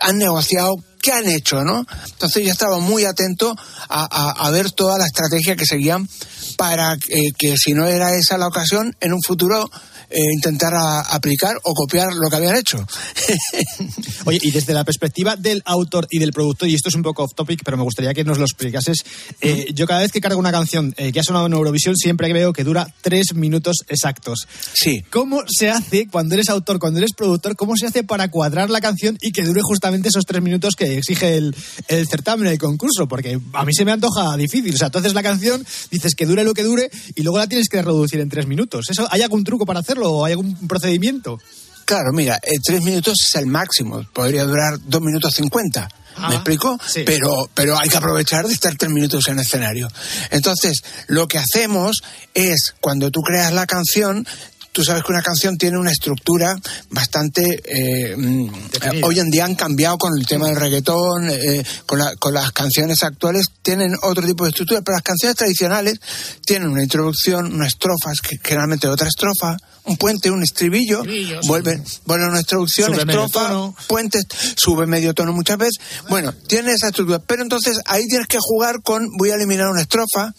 [0.00, 1.86] han negociado, qué han hecho, ¿no?
[2.12, 3.56] Entonces yo estaba muy atento
[3.88, 6.08] a, a- a ver toda la estrategia que seguían
[6.56, 9.70] para eh, que si no era esa la ocasión, en un futuro
[10.10, 12.84] eh, intentar a- aplicar o copiar lo que habían hecho.
[14.24, 17.24] Oye, y desde la perspectiva del autor y del productor, y esto es un poco
[17.24, 18.98] off topic, pero me gustaría que nos lo explicases.
[19.40, 22.32] eh, yo cada vez que cargo una canción eh, que ha sonado en Eurovisión, siempre
[22.32, 24.46] veo que dura tres minutos exactos.
[24.74, 25.02] Sí.
[25.10, 28.80] ¿Cómo se hace cuando eres autor, cuando eres productor, cómo se hace para cuadrar la
[28.80, 31.54] canción y que dure justamente esos tres minutos que exige el,
[31.88, 33.08] el certamen, el concurso?
[33.08, 34.74] Porque a mí se me antoja difícil.
[34.74, 37.46] O sea, tú haces la canción, dices que dure lo que dure y luego la
[37.46, 38.86] tienes que reducir en tres minutos.
[38.90, 41.38] ¿Eso, ¿Hay algún truco para hacerlo o hay algún procedimiento?
[41.84, 44.04] Claro, mira, eh, tres minutos es el máximo.
[44.12, 45.88] Podría durar dos minutos cincuenta.
[46.28, 46.78] ¿Me explico?
[46.86, 47.02] sí.
[47.06, 49.88] Pero, pero hay que aprovechar de estar tres minutos en escenario.
[50.30, 52.02] Entonces, lo que hacemos
[52.34, 54.26] es, cuando tú creas la canción,
[54.72, 56.56] tú sabes que una canción tiene una estructura
[56.90, 57.60] bastante...
[57.64, 58.48] eh, mm,
[58.92, 62.34] eh, hoy en día han cambiado con el tema del reggaetón, eh, con, la- con
[62.34, 66.00] las canciones actuales tienen otro tipo de estructura, pero las canciones tradicionales
[66.44, 69.56] tienen una introducción, unas estrofas, que generalmente otra estrofa,
[69.90, 71.48] un puente, un estribillo, Estribillo, sí.
[71.48, 74.24] vuelve, vuelve una introducción, Sube estrofa, puentes,
[74.56, 75.78] sube medio tono muchas veces.
[76.08, 79.82] Bueno, tiene esa estructura, pero entonces ahí tienes que jugar con, voy a eliminar una
[79.82, 80.32] estrofa,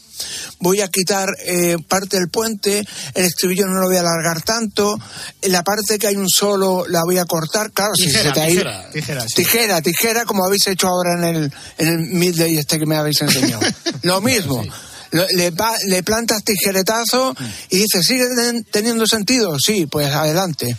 [0.60, 2.84] voy a quitar eh, parte del puente,
[3.16, 4.98] el estribillo no lo voy a alargar tanto,
[5.44, 8.42] la parte que hay un solo la voy a cortar, claro, si Tijera, se te
[8.42, 8.90] ha ido- tijera.
[8.92, 9.36] Tijera, sí.
[9.36, 13.22] Tijera, tijera, como habéis hecho ahora en el, en el midday este que me habéis
[13.22, 13.62] enseñado.
[14.04, 14.64] Lo mismo.
[15.12, 15.52] Le,
[15.88, 17.36] le plantas tijeretazo
[17.69, 19.58] y dices, ¿sigue ten- teniendo sentido?
[19.60, 20.76] Sí, pues adelante.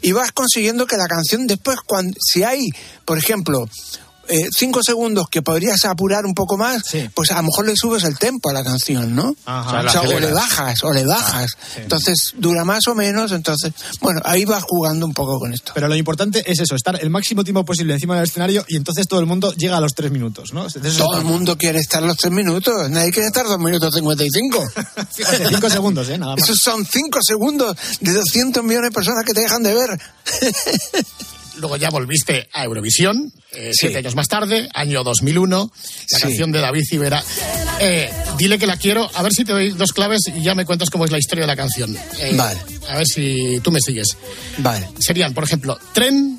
[0.00, 2.70] Y vas consiguiendo que la canción después, cuando, si hay,
[3.04, 3.68] por ejemplo,
[4.28, 6.82] eh, cinco segundos que podrías apurar un poco más,
[7.14, 9.34] pues a lo mejor le subes el tempo a la canción, ¿no?
[9.44, 9.82] Ajá.
[9.84, 11.50] O, sea, O la o le bajas, o le bajas.
[11.76, 15.72] Entonces dura más o menos, entonces, bueno, ahí vas jugando un poco con esto.
[15.74, 19.06] Pero lo importante es eso, estar el máximo tiempo posible encima del escenario y entonces
[19.08, 20.66] todo el mundo llega a los tres minutos, ¿no?
[20.68, 24.30] Todo el mundo quiere estar los tres minutos, nadie quiere estar dos minutos cincuenta y
[24.30, 24.64] cinco.
[25.14, 26.18] Fíjate, cinco segundos, ¿eh?
[26.18, 26.44] Nada más.
[26.44, 30.00] Esos son cinco segundos de 200 millones de personas que te dejan de ver.
[31.58, 33.78] Luego ya volviste a Eurovisión, eh, Sí.
[33.86, 35.70] siete años más tarde, año 2001,
[36.10, 36.22] la Sí.
[36.22, 37.22] canción de David Civera.
[37.80, 40.64] Eh, dile que la quiero, a ver si te doy dos claves y ya me
[40.64, 41.96] cuentas cómo es la historia de la canción.
[42.18, 42.60] Eh, Vale.
[42.88, 44.16] A ver si tú me sigues.
[44.58, 44.88] Vale.
[44.98, 46.38] Serían, por ejemplo, Tren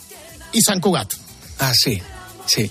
[0.52, 1.14] y San Cugat.
[1.60, 2.02] Ah, sí,
[2.46, 2.70] sí.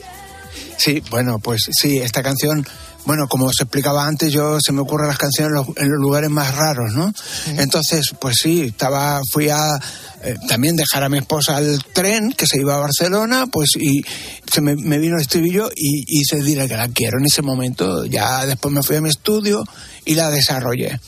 [0.77, 2.67] Sí, bueno, pues sí, esta canción,
[3.07, 6.01] bueno, como os explicaba antes, yo se me ocurren las canciones en los, en los
[6.01, 7.13] lugares más raros, ¿no?
[7.59, 9.79] Entonces, pues sí, estaba, fui a
[10.23, 14.03] eh, también dejar a mi esposa al tren que se iba a Barcelona, pues y
[14.51, 17.43] se me, me vino el estribillo y y hice dile que la quiero en ese
[17.43, 18.05] momento.
[18.05, 19.65] Ya después me fui a mi estudio
[20.05, 21.01] y la desarrollé.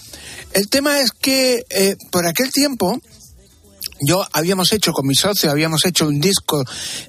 [0.52, 2.98] El tema es que eh, por aquel tiempo
[4.00, 6.62] yo habíamos hecho con mi socio, habíamos hecho un disco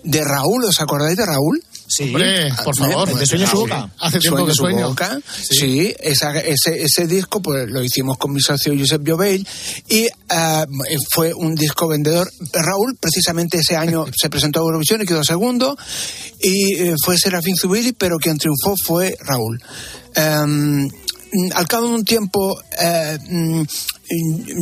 [0.04, 1.64] de Raúl, ¿os acordáis de Raúl?
[2.02, 3.58] Hombre, por favor, Eh, de Sueño su sí.
[3.64, 3.90] boca.
[4.00, 4.90] Hace tiempo que su sueño.
[4.90, 5.20] boca.
[5.42, 9.48] Sí, esa- ese, ese disco pues lo hicimos con mi socio Josep Jovell
[9.90, 10.66] y ah,
[11.14, 12.30] fue un disco vendedor.
[12.54, 15.78] Raúl precisamente ese año se presentó a Eurovisión y quedó segundo
[16.42, 19.62] y eh, fue Serafín Zubiri, pero quien triunfó fue Raúl.
[20.16, 20.90] Em,
[21.54, 23.62] al cabo de un tiempo eh, mm,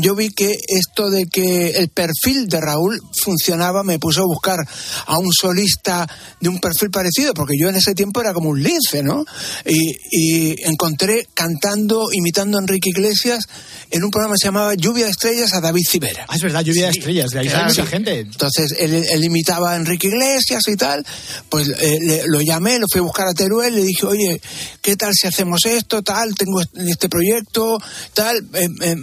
[0.01, 4.59] yo vi que esto de que el perfil de Raúl funcionaba, me puse a buscar
[5.05, 6.07] a un solista
[6.39, 9.23] de un perfil parecido, porque yo en ese tiempo era como un lince, ¿no?
[9.65, 13.43] Y, y encontré cantando, imitando a Enrique Iglesias
[13.91, 16.25] en un programa que se llamaba Lluvia de Estrellas a David Civera.
[16.27, 17.67] Ah, es verdad, lluvia de estrellas, de ahí Claro.
[17.69, 18.19] mucha gente.
[18.19, 21.05] Entonces él, él imitaba a Enrique Iglesias y tal,
[21.49, 24.41] pues eh, le- lo llamé, lo fui a buscar a Teruel, le dije, oye,
[24.81, 27.77] ¿qué tal si hacemos esto, tal, tengo este proyecto,
[28.13, 28.95] tal, eh, eh,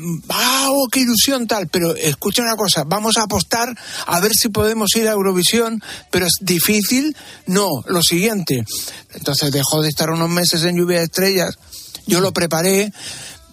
[0.70, 3.74] oh, qué ilusión, tal, pero escucha una cosa, vamos a apostar
[4.06, 7.16] a ver si podemos ir a Eurovisión, pero es difícil,
[7.46, 8.64] no, lo siguiente.
[9.14, 11.58] Entonces dejó de estar unos meses en Lluvia de Estrellas,
[12.06, 12.92] yo lo preparé,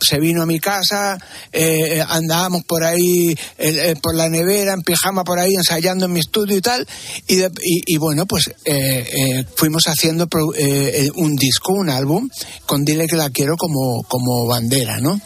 [0.02, 1.18] se vino a mi casa,
[1.52, 6.14] eh, andábamos por ahí, eh, eh, por la nevera, en pijama por ahí, ensayando en
[6.14, 6.88] mi estudio y tal,
[7.28, 11.74] y, de- y- y bueno, pues eh, eh, fuimos haciendo pro- eh, eh, un disco,
[11.74, 12.30] un álbum,
[12.66, 15.20] con Dile que la quiero como, como bandera, ¿no?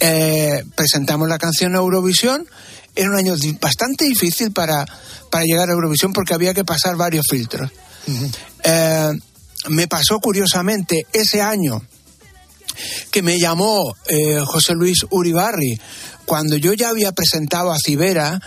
[0.00, 2.46] Eh, presentamos la canción a Eurovisión,
[2.96, 4.84] era un año bastante difícil para,
[5.30, 7.70] para llegar a Eurovisión porque había que pasar varios filtros.
[8.64, 9.10] Eh,
[9.68, 11.82] me pasó curiosamente ese año
[13.10, 15.78] que me llamó eh, José Luis Uribarri
[16.24, 18.40] cuando yo ya había presentado a Cibera.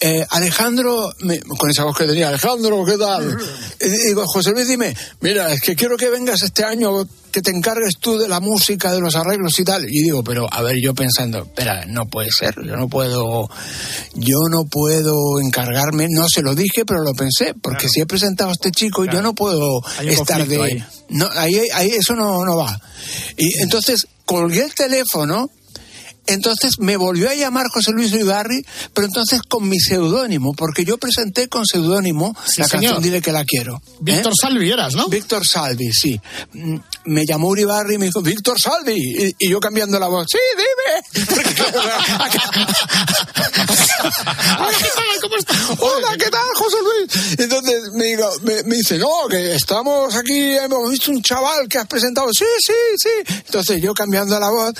[0.00, 3.36] Eh, Alejandro, me- con esa voz que tenía, Alejandro, ¿qué tal?
[3.82, 6.90] Y digo, José Luis, dime, mira, es que quiero que vengas este año,
[7.32, 9.84] que te encargues tú de la música, de los arreglos y tal.
[9.88, 13.48] Y digo, pero a ver, yo pensando, espera, no puede ser, yo no puedo,
[14.14, 18.50] yo no puedo encargarme, no se lo dije, pero lo pensé, porque si he presentado
[18.50, 19.80] a este chico, yo no puedo
[20.20, 20.56] estar de...
[20.62, 20.84] ahí.
[21.08, 22.78] No, ahí, ahí eso no, no va.
[23.38, 25.48] Y entonces colgué el teléfono,
[26.26, 30.98] entonces me volvió a llamar José Luis Ibarri, pero entonces con mi seudónimo, porque yo
[30.98, 32.82] presenté con seudónimo Sí, la señor.
[32.84, 33.82] canción Dile que la quiero.
[34.00, 34.36] Víctor ¿eh?
[34.40, 35.08] Salvi eras, ¿no?
[35.08, 36.20] Víctor Salvi, sí.
[36.52, 38.94] Mm, Me llamó Uribarri y me dijo, Víctor Salvi.
[38.94, 41.26] Y, y yo cambiando la voz, sí, dime.
[44.58, 45.20] Hola, ¿qué tal?
[45.20, 45.56] ¿Cómo estás?
[45.78, 47.38] Hola, ¿qué tal, José Luis?
[47.38, 51.78] Entonces me, digo, me, me dice, no, que estamos aquí, hemos visto un chaval que
[51.78, 52.28] has presentado.
[52.32, 53.34] Sí, sí, sí.
[53.46, 54.72] Entonces yo cambiando la voz.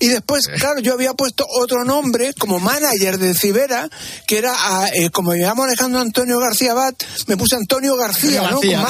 [0.00, 3.88] Y después, claro, yo había puesto otro nombre como manager de Cibera,
[4.26, 8.42] que era, ah, eh, como me llamo Alejandro Antonio García Bat, me puse Antonio García,
[8.50, 8.60] ¿no?
[8.60, 8.86] García,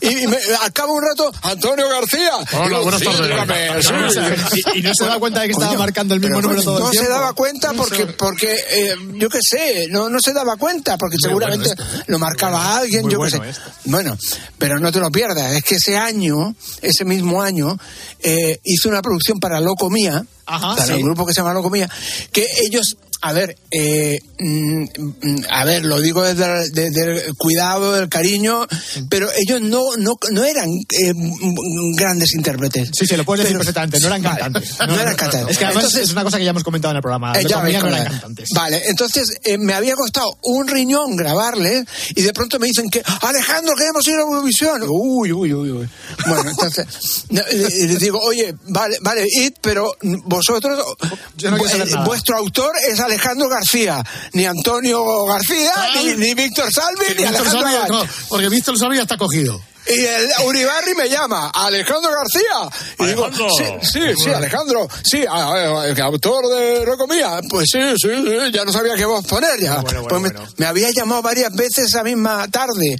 [0.00, 2.32] y, y me- al cabo de un rato, Antonio García.
[2.60, 3.28] Hola, buenas "Sí, tardes".
[3.28, 3.92] dígame, sí".
[3.92, 4.36] O sea,
[4.74, 6.84] y- y no se da cuenta de que estaba marcando el mismo número todo el
[6.84, 10.96] No se daba cuenta porque, porque eh, yo qué sé, no, no se daba cuenta
[10.98, 12.04] porque Muy seguramente bueno ¿eh?
[12.06, 13.50] lo marcaba alguien, muy yo qué bueno sé.
[13.50, 13.70] esto.
[13.84, 14.18] Bueno,
[14.58, 17.78] pero no te lo pierdas, es que ese año, ese mismo año,
[18.20, 20.92] eh, hice una producción para Loco Mía, Ajá, para sí.
[20.94, 21.88] un grupo que se llama Loco Mía,
[22.32, 24.84] que ellos, a ver, eh, mm,
[25.50, 28.66] a ver, lo digo desde, el- desde el cuidado, el cariño,
[29.10, 31.12] pero ellos no, no, no eran eh,
[31.96, 32.90] grandes intérpretes.
[32.96, 34.78] Sí, sí, lo puedes decir Pero- perfectamente, no eran Vale, cantantes.
[34.78, 35.50] no eran cantantes.
[35.50, 37.32] Es que además Entonces- es una cosa que ya hemos comentado en el programa.
[37.38, 38.10] eh, ya ves no eran era.
[38.10, 38.48] cantantes.
[38.54, 43.02] Vale, entonces eh, me había costado un riñón grabarle y de pronto me dicen que
[43.22, 44.82] Alejandro queremos ir a Eurovisión.
[44.88, 45.88] Uy, uy, uy, uy.
[46.26, 46.86] Bueno, entonces
[47.30, 49.90] eh, y les digo, oye, vale, vale, id, pero
[50.24, 50.78] vosotros,
[51.36, 52.04] Yo no quiero saber eh, nada.
[52.06, 57.70] vuestro autor es Alejandro García, ni Antonio García, ni, ni Víctor Salvi, ni Víctor Alejandro
[57.70, 59.60] Salvi, no, porque Víctor Salvi ya está cogido.
[59.88, 62.78] Y el Uribarri me llama, Alejandro García.
[63.00, 63.54] Y digo, Alejandro.
[63.56, 65.48] sí, sí, sí, Alejandro, sí, a-
[65.80, 67.40] a- el autor de Rocomía.
[67.48, 69.80] Pues sí, sí, sí, ya no sabía qué voz poner ya.
[69.80, 70.52] Bueno, bueno, Pues me, bueno.
[70.58, 72.96] me había llamado varias veces esa misma tarde.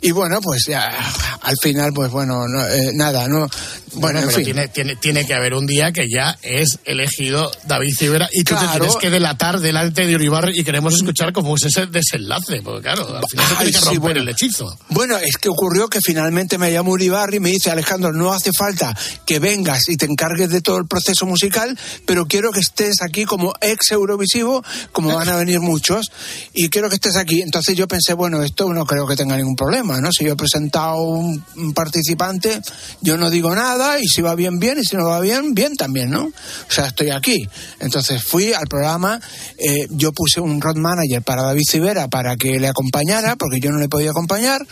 [0.00, 0.96] Y bueno, pues ya,
[1.42, 3.46] al final, pues bueno, no, eh, nada, no.
[3.94, 4.44] Bueno, en fin.
[4.44, 8.54] tiene, tiene, tiene que haber un día que ya es elegido David Cibera y tú
[8.54, 8.78] te Claro.
[8.78, 13.02] tienes que delatar delante de Uribarri y queremos escuchar cómo es ese desenlace, porque claro,
[13.18, 14.78] al final se Ay, tiene que romper el hechizo.
[14.88, 18.52] Bueno, es que ocurrió que finalmente me llamó Uribarri y me dice, Alejandro, no hace
[18.56, 18.96] falta
[19.26, 23.24] que vengas y te encargues de todo el proceso musical, pero quiero que estés aquí
[23.24, 24.62] como ex Eurovisivo,
[24.92, 26.12] como van a venir muchos,
[26.52, 27.42] y quiero que estés aquí.
[27.42, 30.12] Entonces yo pensé, bueno, esto no creo que tenga ningún problema, ¿no?
[30.12, 32.60] Si yo he presentado un, un participante,
[33.00, 35.74] yo no digo nada, y si va bien, bien, y si no va bien, bien
[35.74, 36.26] también, ¿no?
[36.26, 37.48] O sea, estoy aquí.
[37.80, 39.20] Entonces fui al programa,
[39.58, 43.72] eh, yo puse un road manager para David Civera para que le acompañara, porque yo
[43.72, 44.64] no le podía acompañar,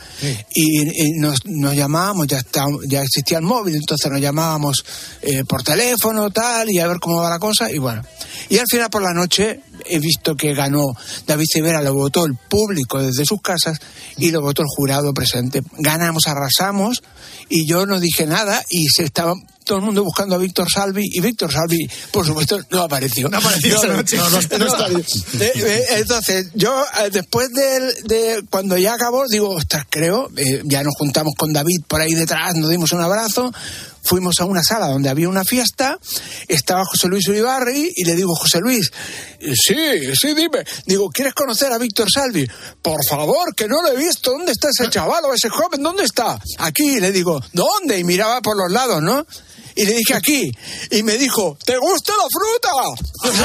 [0.55, 4.84] y, y nos, nos llamábamos, ya, está, ya existía el móvil, entonces nos llamábamos
[5.22, 8.03] eh, por teléfono, tal, y a ver cómo va la cosa, y bueno.
[8.49, 10.95] Y al final por la noche he visto que ganó
[11.26, 13.78] David Civera, lo votó el público desde sus casas
[14.16, 15.62] y lo votó el jurado presente.
[15.78, 17.03] Ganamos, arrasamos
[17.51, 19.34] y yo no dije nada y se estaba
[19.64, 23.28] todo el mundo buscando a Víctor Salvi y Víctor Salvi, por supuesto, no apareció.
[23.28, 24.16] No apareció esa noche.
[24.16, 25.05] no, no, no está bien.
[25.38, 30.62] Eh, eh, Entonces, yo eh, después del- de, cuando ya acabó, digo, ostras, creo, eh,
[30.64, 33.53] ya nos juntamos con David por ahí detrás, nos dimos un abrazo,
[34.03, 35.98] fuimos a una sala donde había una fiesta,
[36.48, 38.90] estaba José Luis Uribarri y le digo, José Luis,
[39.40, 39.76] eh, sí,
[40.14, 42.46] sí, dime, digo, ¿quieres conocer a Víctor Salvi?
[42.82, 45.82] Por favor, que no lo he visto, ¿dónde está ese chaval o ese joven?
[45.82, 46.40] ¿Dónde está?
[46.59, 47.98] Aquí, le digo, ¿dónde?
[47.98, 49.26] Y miraba por los lados, ¿no?
[49.81, 50.53] Y le dije aquí,
[50.91, 53.41] y me dijo, ¿te gusta la fruta?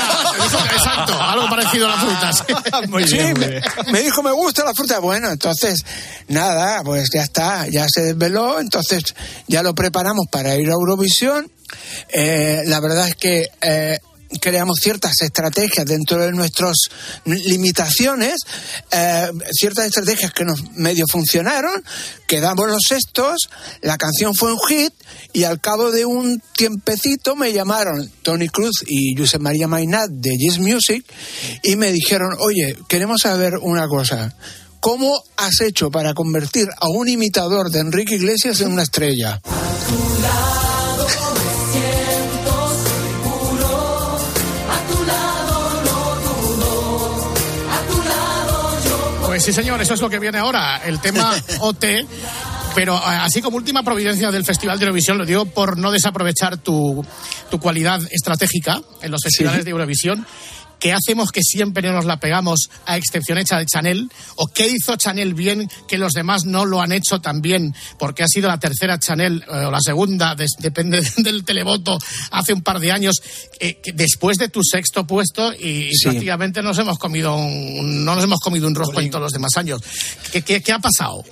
[0.75, 1.99] Exacto, algo parecido a las
[2.43, 2.89] frutas.
[2.89, 3.63] Muy Sí, bien, muy me, bien.
[3.91, 4.99] me dijo, me gusta la fruta.
[4.99, 5.79] Bueno, entonces,
[6.27, 9.03] nada, pues ya está, ya se desveló, entonces
[9.47, 11.49] ya lo preparamos para ir a Eurovisión.
[12.09, 13.99] Eh, la verdad es que eh,
[14.41, 16.75] creamos ciertas estrategias dentro de nuestras
[17.25, 18.35] limitaciones,
[18.91, 21.83] eh, ciertas estrategias que nos medio funcionaron,
[22.27, 23.49] quedamos los sextos,
[23.81, 24.93] la canción fue un hit
[25.35, 30.37] y al cabo de un tiempecito me llamaron Tony Cruz y Josep María Mainat de
[30.37, 31.05] Yes Music
[31.61, 34.33] y me dijeron, oye, queremos saber una cosa.
[34.79, 39.41] ¿Cómo has hecho para convertir a un imitador de Enrique Iglesias en una estrella?
[49.25, 51.83] Pues sí, señor, eso es lo que viene ahora, el tema OT.
[52.75, 56.57] Pero eh, así como última providencia del Festival de Eurovisión, lo digo por no desaprovechar
[56.57, 57.05] tu,
[57.49, 60.25] tu cualidad estratégica en los festivales de Eurovisión.
[60.77, 64.11] ¿Qué hacemos que siempre nos la pegamos a excepción hecha de Chanel?
[64.35, 67.73] ¿O qué hizo Chanel bien que los demás no lo han hecho tan bien?
[67.97, 71.97] Porque ha sido la tercera Chanel eh, o la segunda, des- depende del televoto,
[72.31, 73.15] hace un par de años,
[73.61, 76.03] eh, después de tu sexto puesto y, y Sí.
[76.09, 79.55] prácticamente nos hemos comido un, no nos hemos comido un rosco en todos los demás
[79.55, 79.81] años.
[80.33, 81.23] ¿Qué, qué, qué ha pasado?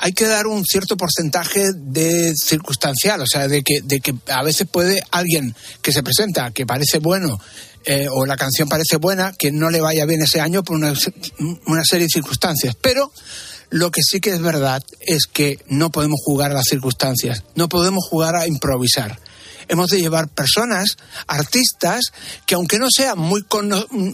[0.00, 4.42] Hay que dar un cierto porcentaje de circunstancial, o sea, de que, de que a
[4.42, 7.38] veces puede alguien que se presenta, que parece bueno,
[7.84, 10.94] eh, o la canción parece buena, que no le vaya bien ese año por una,
[11.66, 12.76] una serie de circunstancias.
[12.80, 13.12] Pero
[13.68, 17.68] lo que sí que es verdad es que no podemos jugar a las circunstancias, no
[17.68, 19.20] podemos jugar a improvisar.
[19.70, 20.96] Hemos de llevar personas,
[21.26, 22.00] artistas,
[22.44, 23.44] que aunque no sean muy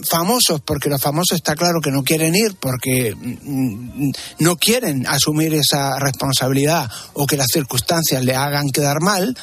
[0.09, 5.53] famosos, porque los famosos está claro que no quieren ir porque mm, no quieren asumir
[5.55, 9.35] esa responsabilidad o que las circunstancias le hagan quedar mal,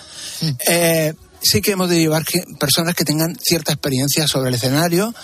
[0.69, 5.15] eh, sí que hemos de llevar que- personas que tengan cierta experiencia sobre el escenario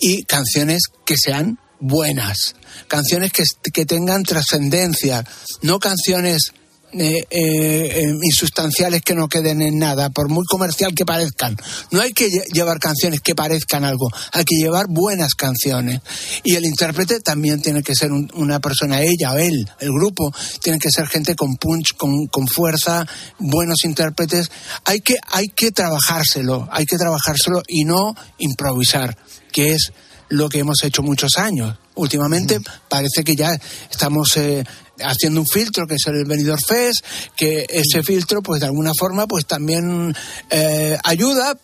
[0.00, 2.54] y canciones que sean buenas,
[2.88, 3.42] canciones que,
[3.72, 5.24] que tengan trascendencia,
[5.62, 6.52] no canciones
[6.92, 11.56] eh, eh, eh, insustanciales que no queden en nada, por muy comercial que parezcan.
[11.90, 16.00] No hay que lle- llevar canciones que parezcan algo, hay que llevar buenas canciones.
[16.44, 20.32] Y el intérprete también tiene que ser un- una persona, ella o él, el grupo,
[20.62, 23.06] tiene que ser gente con punch, con, con fuerza,
[23.38, 24.50] buenos intérpretes.
[24.84, 29.16] Hay que, hay que trabajárselo, hay que trabajárselo y no improvisar,
[29.52, 29.92] que es
[30.28, 31.76] lo que hemos hecho muchos años.
[31.94, 32.58] Últimamente
[32.88, 33.58] parece que ya
[33.90, 34.64] estamos eh,
[35.00, 37.04] haciendo un filtro que es el venidor Fest,
[37.36, 40.14] que ese filtro pues de alguna forma pues también
[40.50, 41.56] eh, ayuda,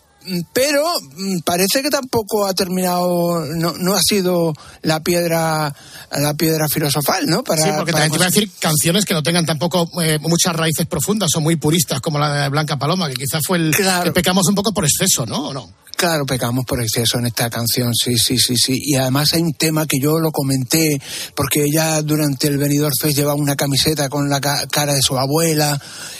[0.53, 0.83] pero
[1.15, 5.73] mm, parece que tampoco ha terminado, no, no ha sido la piedra
[6.11, 7.43] la piedra filosofal, ¿no?
[7.43, 10.19] Para, sí, porque para también te voy a decir canciones que no tengan tampoco eh,
[10.19, 13.75] muchas raíces profundas, son muy puristas, como la de Blanca Paloma, que quizás fue el
[14.03, 15.49] que pecamos un poco por exceso, ¿no?
[15.49, 15.69] ¿O no?
[15.95, 18.77] Claro, pecamos por exceso en esta canción, sí, sí, sí, sí.
[18.81, 20.99] Y además hay un tema que yo lo comenté,
[21.35, 25.17] porque ella durante el Benidorm Fest llevaba una camiseta con la ca- cara de su
[25.17, 25.79] abuela,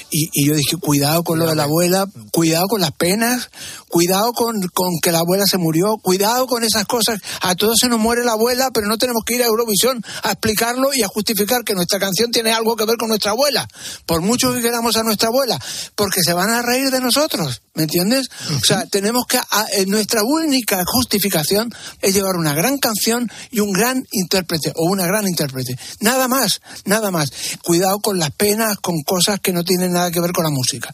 [0.09, 3.49] y, y yo dije, cuidado con lo de la abuela, cuidado con las penas,
[3.89, 7.19] cuidado con, con que la abuela se murió, cuidado con esas cosas.
[7.41, 10.31] A todos se nos muere la abuela, pero no tenemos que ir a Eurovisión a
[10.33, 13.67] explicarlo y a justificar que nuestra canción tiene algo que ver con nuestra abuela.
[14.05, 15.59] Por mucho que queramos a nuestra abuela,
[15.95, 18.27] porque se van a reír de nosotros, ¿me entiendes?
[18.55, 23.59] O sea, tenemos que, a- eh, nuestra única justificación es llevar una gran canción y
[23.59, 25.75] un gran intérprete, o una gran intérprete.
[25.99, 27.31] Nada más, nada más.
[27.63, 30.93] Cuidado con las penas, con cosas que no tienen nada que ver con la música.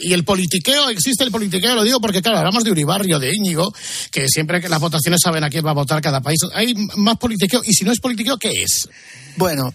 [0.00, 3.72] Y el politiqueo, existe el politiqueo, lo digo porque, claro, hablamos de Uribarrio, de Íñigo,
[4.10, 6.38] que siempre que las votaciones saben a quién va a votar cada país.
[6.52, 8.88] Hay más politiqueo, y si no es politiqueo, ¿qué es?
[9.36, 9.74] Bueno,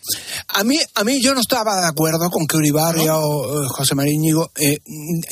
[0.50, 3.95] a mí, a mí yo no estaba de acuerdo con que Uribarria o eh, José
[3.95, 4.78] María Íñigo eh,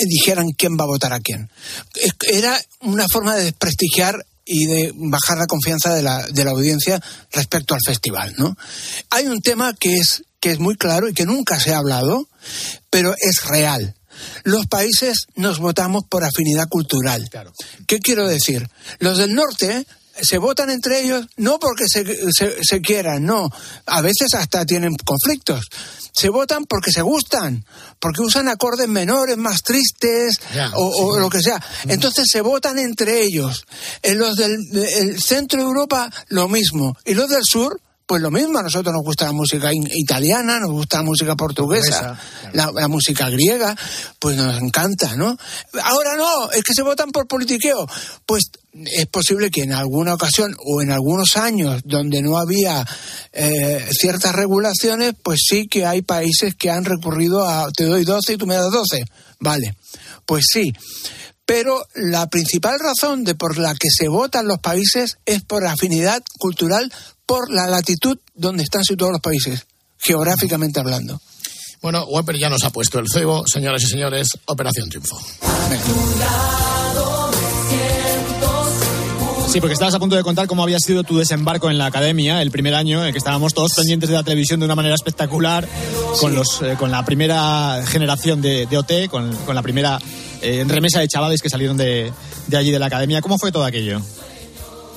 [0.08, 1.50] dijeran quién va a votar a quién.
[2.28, 7.02] Era una forma de desprestigiar y de bajar la confianza de la, de la audiencia
[7.32, 8.56] respecto al festival, ¿no?
[9.10, 12.28] Hay un tema que es, que es muy claro y que nunca se ha hablado,
[12.90, 13.96] pero es real.
[14.44, 17.30] Los países nos votamos por afinidad cultural.
[17.88, 18.70] ¿Qué quiero decir?
[19.00, 19.86] Los del norte
[20.22, 23.50] se votan entre ellos no porque se, se, se quieran, no.
[23.86, 25.66] A veces hasta tienen conflictos.
[26.14, 27.66] Se votan porque se gustan,
[28.00, 30.40] porque usan acordes menores, más tristes
[30.74, 31.62] o, o lo que sea.
[31.90, 33.66] Entonces se votan entre ellos.
[34.02, 36.98] En los del el centro de Europa, lo mismo.
[37.04, 38.60] Y los del sur, pues lo mismo.
[38.60, 42.20] A nosotros nos gusta la música italiana, nos gusta la música portuguesa,
[42.54, 43.76] la, la música griega,
[44.20, 45.38] pues nos encanta, ¿no?
[45.84, 47.88] Ahora no, es que se votan por politiqueo.
[48.26, 48.52] Pues
[48.86, 52.86] es posible que en alguna ocasión o en algunos años donde no había
[53.32, 58.34] eh, ciertas regulaciones, pues sí que hay países que han recurrido a te doy 12
[58.34, 59.06] y tú me das 12.
[59.40, 59.76] Vale,
[60.26, 60.74] pues sí.
[61.46, 66.24] Pero la principal razón de por la que se votan los países es por afinidad
[66.40, 66.92] cultural,
[67.26, 69.66] por la latitud donde están situados los países,
[69.98, 71.20] geográficamente hablando.
[71.82, 75.20] Bueno, Weber ya nos ha puesto el cebo, señoras y señores, Operación Triunfo.
[79.48, 82.42] Sí, porque estabas a punto de contar cómo había sido tu desembarco en la academia
[82.42, 84.96] el primer año, en el que estábamos todos pendientes de la televisión de una manera
[84.96, 85.68] espectacular,
[86.20, 90.00] con, los, eh, con la primera generación de, de OT, con, con la primera
[90.42, 92.12] eh, remesa de chavales que salieron de,
[92.48, 93.22] de allí de la academia.
[93.22, 94.02] ¿Cómo fue todo aquello?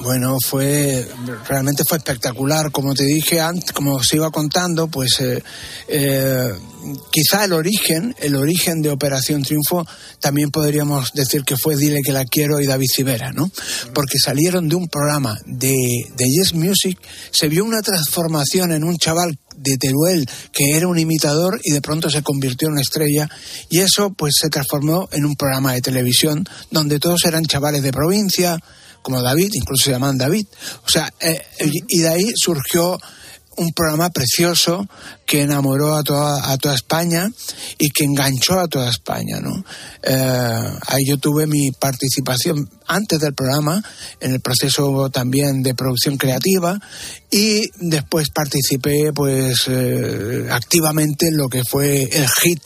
[0.01, 1.09] Bueno, fue
[1.49, 5.43] realmente fue espectacular, como te dije antes, como os iba contando, pues eh,
[5.89, 6.53] eh,
[7.11, 9.87] quizá el origen, el origen de Operación Triunfo,
[10.21, 13.51] también podríamos decir que fue Dile que la quiero y David Civera, ¿no?
[13.93, 15.77] Porque salieron de un programa de,
[16.17, 16.99] de Yes Music,
[17.33, 21.81] se vio una transformación en un chaval de Teruel que era un imitador y de
[21.81, 23.29] pronto se convirtió en una estrella
[23.69, 27.93] y eso pues se transformó en un programa de televisión donde todos eran chavales de
[27.93, 28.59] provincia
[29.09, 30.47] como David, incluso se llaman David.
[30.85, 31.41] O sea, eh,
[31.89, 32.99] y de ahí surgió
[33.59, 34.87] un programa precioso
[35.27, 37.29] que enamoró a toda, a toda España
[37.77, 39.65] y que enganchó a toda España, ¿no?
[40.03, 43.83] Eh, ahí yo tuve mi participación antes del programa
[44.21, 46.79] en el proceso también de producción creativa
[47.31, 52.63] y después participé pues eh, activamente en lo que fue el hit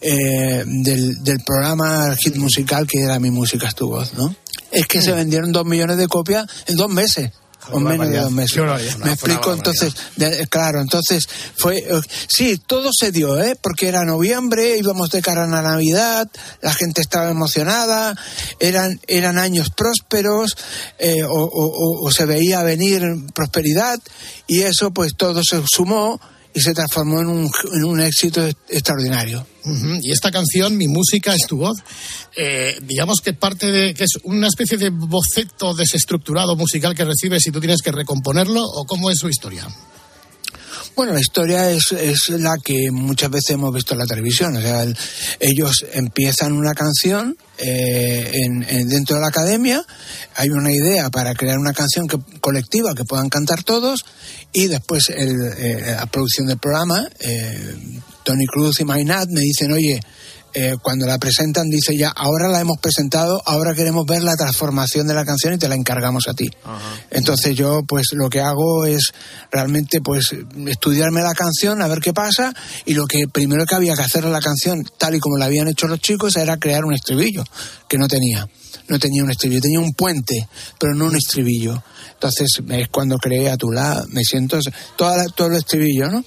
[0.00, 4.34] eh, del, del programa, el hit musical que era Mi Música es tu voz, ¿no?
[4.72, 7.30] Es que se vendieron dos millones de copias en dos meses.
[7.70, 8.56] O menos de dos meses.
[8.98, 13.54] Me explico, entonces, de- claro, entonces fue, eh, sí, todo se dio, ¿eh?
[13.62, 16.28] Porque era noviembre, íbamos de cara a la Navidad,
[16.60, 18.16] la gente estaba emocionada,
[18.58, 20.56] eran, eran años prósperos,
[20.98, 23.00] eh, o, o- o- o se veía venir
[23.32, 24.00] prosperidad,
[24.48, 26.20] y eso pues todo se sumó
[26.54, 29.46] y se transformó en un, en un éxito extraordinario.
[30.02, 31.78] Y esta canción, Mi música es tu voz,
[32.36, 37.46] eh, digamos que parte de que es una especie de boceto desestructurado musical que recibes
[37.46, 39.66] y tú tienes que recomponerlo, o cómo es su historia.
[40.94, 44.56] Bueno, la historia es, es la que muchas veces hemos visto en la televisión.
[44.56, 44.96] O sea, el-
[45.40, 49.84] ellos empiezan una canción eh, en, en- dentro de la academia,
[50.36, 54.04] hay una idea para crear una canción que, colectiva que puedan cantar todos
[54.52, 57.76] y después el, eh, la producción del programa, eh,
[58.24, 60.00] Tony Cruz y Maynard me dicen, oye,
[60.54, 65.06] eh, cuando la presentan dice ya, ahora la hemos presentado, ahora queremos ver la transformación
[65.06, 66.50] de la canción y te la encargamos a ti.
[67.10, 69.12] Entonces yo pues lo que hago es
[69.50, 70.34] realmente pues
[70.66, 74.26] estudiarme la canción, a ver qué pasa y lo que primero que había que hacer
[74.26, 77.44] a la canción tal y como la habían hecho los chicos era crear un estribillo
[77.88, 78.48] que no tenía.
[78.88, 80.48] No tenía un estribillo, tenía un puente,
[80.78, 81.82] pero no un estribillo.
[82.14, 84.58] Entonces es cuando creé a tu lado, me siento
[84.96, 86.24] toda la- todo el estribillo, ¿no?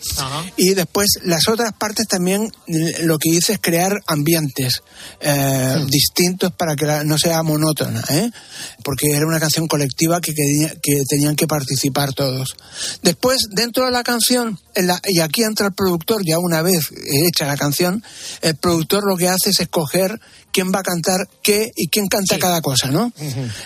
[0.58, 4.82] Y después las otras partes también eh, lo que hice es crear ambientes
[5.22, 8.30] eh, distintos para que la- no sea monótona, ¿eh?
[8.84, 12.56] porque era una canción colectiva que, que tenían que participar todos.
[13.02, 16.90] Después, dentro de la canción, en la- y aquí entra el productor, ya una vez
[17.28, 18.04] hecha la canción,
[18.42, 20.20] el productor lo que hace es escoger
[20.52, 23.12] quién va a cantar qué y quién canta cada cosa, ¿no?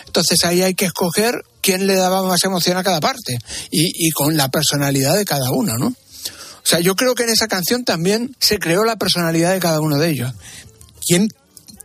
[0.08, 3.38] Entonces ahí hay que escoger quién le daba más emoción a cada parte
[3.72, 5.88] y, y con la personalidad de cada uno, ¿no?
[5.88, 9.80] O sea, yo creo que en esa canción también se creó la personalidad de cada
[9.80, 10.34] uno de ellos.
[11.08, 11.28] ¿Quién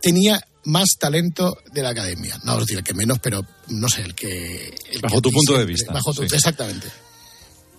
[0.01, 2.37] tenía más talento de la academia?
[2.43, 4.75] No os decir el que menos, pero no sé, el que...
[4.91, 6.35] el Bajo que tu punto de vista, Bajo tu, sí.
[6.35, 6.87] Exactamente.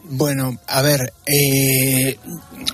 [0.09, 2.19] Bueno, a ver, eh, eh,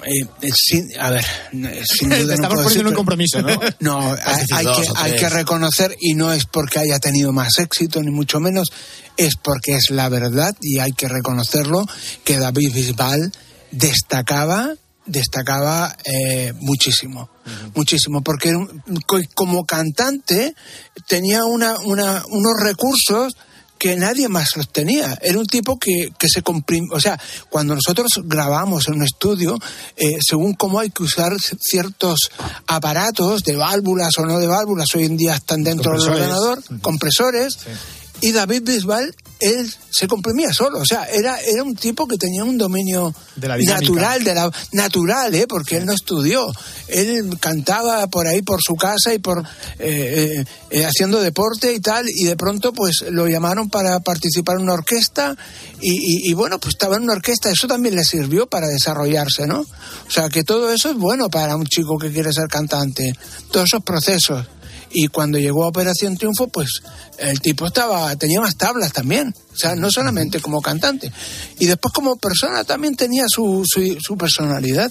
[0.05, 3.43] eh, sin, a ver, eh, sin duda Te no estamos puedo poniendo decir, un compromiso,
[3.43, 3.61] ¿no?
[3.81, 8.11] No, hay, que, hay que reconocer, y no es porque haya tenido más éxito, ni
[8.11, 8.71] mucho menos,
[9.17, 11.87] es porque es la verdad, y hay que reconocerlo,
[12.25, 13.33] que David Bisbal
[13.71, 14.75] destacaba
[15.05, 17.29] destacaba eh, muchísimo,
[17.75, 18.55] muchísimo, porque
[19.35, 20.55] como cantante
[21.09, 23.35] tenía una, una, unos recursos
[23.83, 25.19] que nadie más los tenía.
[25.21, 26.87] Era un tipo que, que se comprime.
[26.93, 27.19] O sea,
[27.51, 29.59] cuando nosotros grabamos en un estudio,
[29.97, 32.31] eh, según cómo hay que usar ciertos
[32.69, 37.59] aparatos de válvulas o no de válvulas, hoy en día están dentro del ordenador, compresores,
[38.21, 40.79] y David Bisbal él se comprimía solo.
[40.81, 43.81] O sea, era, era un tipo que tenía un dominio De la dinámica.
[43.81, 45.47] natural, de la, natural, ¿eh?
[45.49, 46.53] porque él no estudió.
[46.89, 49.45] Él cantaba por ahí, por su casa y por eh,
[49.79, 54.63] eh, eh, haciendo deporte y tal, y de pronto pues lo llamaron para participar en
[54.63, 55.37] una orquesta
[55.81, 57.51] y, y- y, bueno, pues estaba en una orquesta.
[57.51, 59.61] Eso también le sirvió para desarrollarse, ¿no?
[59.61, 63.13] O sea, que todo eso es bueno para un chico que quiere ser cantante.
[63.51, 64.47] Todos esos procesos.
[64.93, 66.83] Y cuando llegó a Operación Triunfo, pues
[67.19, 69.35] el tipo estaba, tenía más tablas también.
[69.53, 71.11] O sea, no solamente como cantante.
[71.59, 74.91] Y después como persona también tenía su, su, su personalidad.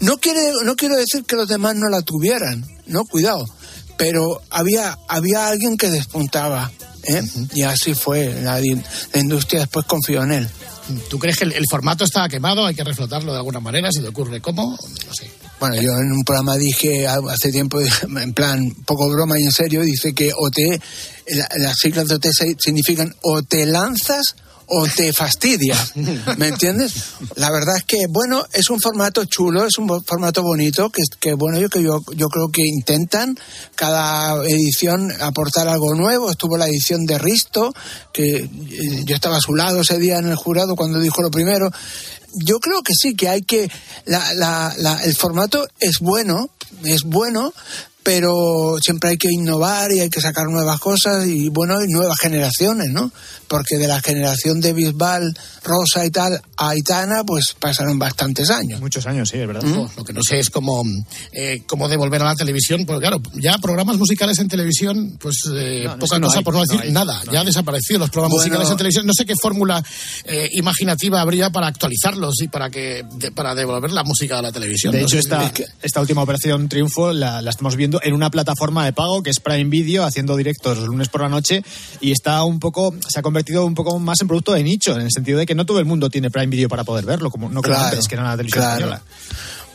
[0.00, 3.46] No, quiere, no quiero decir que los demás no la tuvieran, no, cuidado.
[3.96, 6.70] Pero había, había alguien que despuntaba.
[7.04, 7.22] ¿eh?
[7.54, 8.40] Y así fue.
[8.42, 10.48] La, la industria después confió en él.
[11.08, 12.66] ¿Tú crees que el, el formato está quemado?
[12.66, 13.90] ¿Hay que reflotarlo de alguna manera?
[13.90, 14.76] ¿Si te ocurre cómo?
[15.06, 15.30] No sé.
[15.60, 19.82] Bueno, yo en un programa dije hace tiempo, en plan, poco broma y en serio,
[19.82, 20.80] dice que OT,
[21.28, 22.26] la- las siglas de OT
[22.58, 24.36] significan o te lanzas
[24.66, 25.92] o te fastidias,
[26.38, 26.94] ¿me entiendes?
[27.36, 31.34] La verdad es que, bueno, es un formato chulo, es un formato bonito, que, que
[31.34, 33.36] bueno, yo, que yo, yo creo que intentan
[33.74, 36.30] cada edición aportar algo nuevo.
[36.30, 37.74] Estuvo la edición de Risto,
[38.12, 38.48] que eh,
[39.04, 41.70] yo estaba a su lado ese día en el jurado cuando dijo lo primero.
[42.34, 43.70] Yo creo que sí, que hay que...
[44.06, 46.48] La, la, la- el formato es bueno,
[46.84, 47.52] es bueno,
[48.02, 52.18] pero siempre hay que innovar y hay que sacar nuevas cosas y bueno, y nuevas
[52.20, 53.10] generaciones, ¿no?
[53.54, 55.32] Porque de la generación de Bisbal,
[55.62, 58.80] Rosa y tal a Aitana, pues pasaron bastantes años.
[58.80, 59.62] Muchos años, sí, es verdad.
[59.76, 60.82] Oh, Lo que no sé es cómo,
[61.32, 65.82] eh, cómo devolver a la televisión, porque claro, ya programas musicales en televisión, pues eh,
[65.84, 67.22] No, no, poca eso no cosa hay, por no decir hay, nada.
[67.30, 68.42] ya han desaparecido los programas Bueno.
[68.48, 69.06] musicales en televisión.
[69.06, 69.84] No sé qué fórmula
[70.24, 74.50] eh, imaginativa habría para actualizarlos y para que de- para devolver la música a la
[74.50, 74.92] televisión.
[74.92, 78.92] De hecho, esta, esta última operación Triunfo la, la estamos viendo en una plataforma de
[78.92, 81.62] pago que es Prime Video, haciendo directos los lunes por la noche
[82.00, 85.02] y está un poco, se ha convertido un poco más en producto de nicho, en
[85.02, 87.48] el sentido de que no todo el mundo tiene Prime Video para poder verlo, como
[87.48, 88.76] no como Claro, antes, que era la televisión claro.
[88.76, 89.02] española.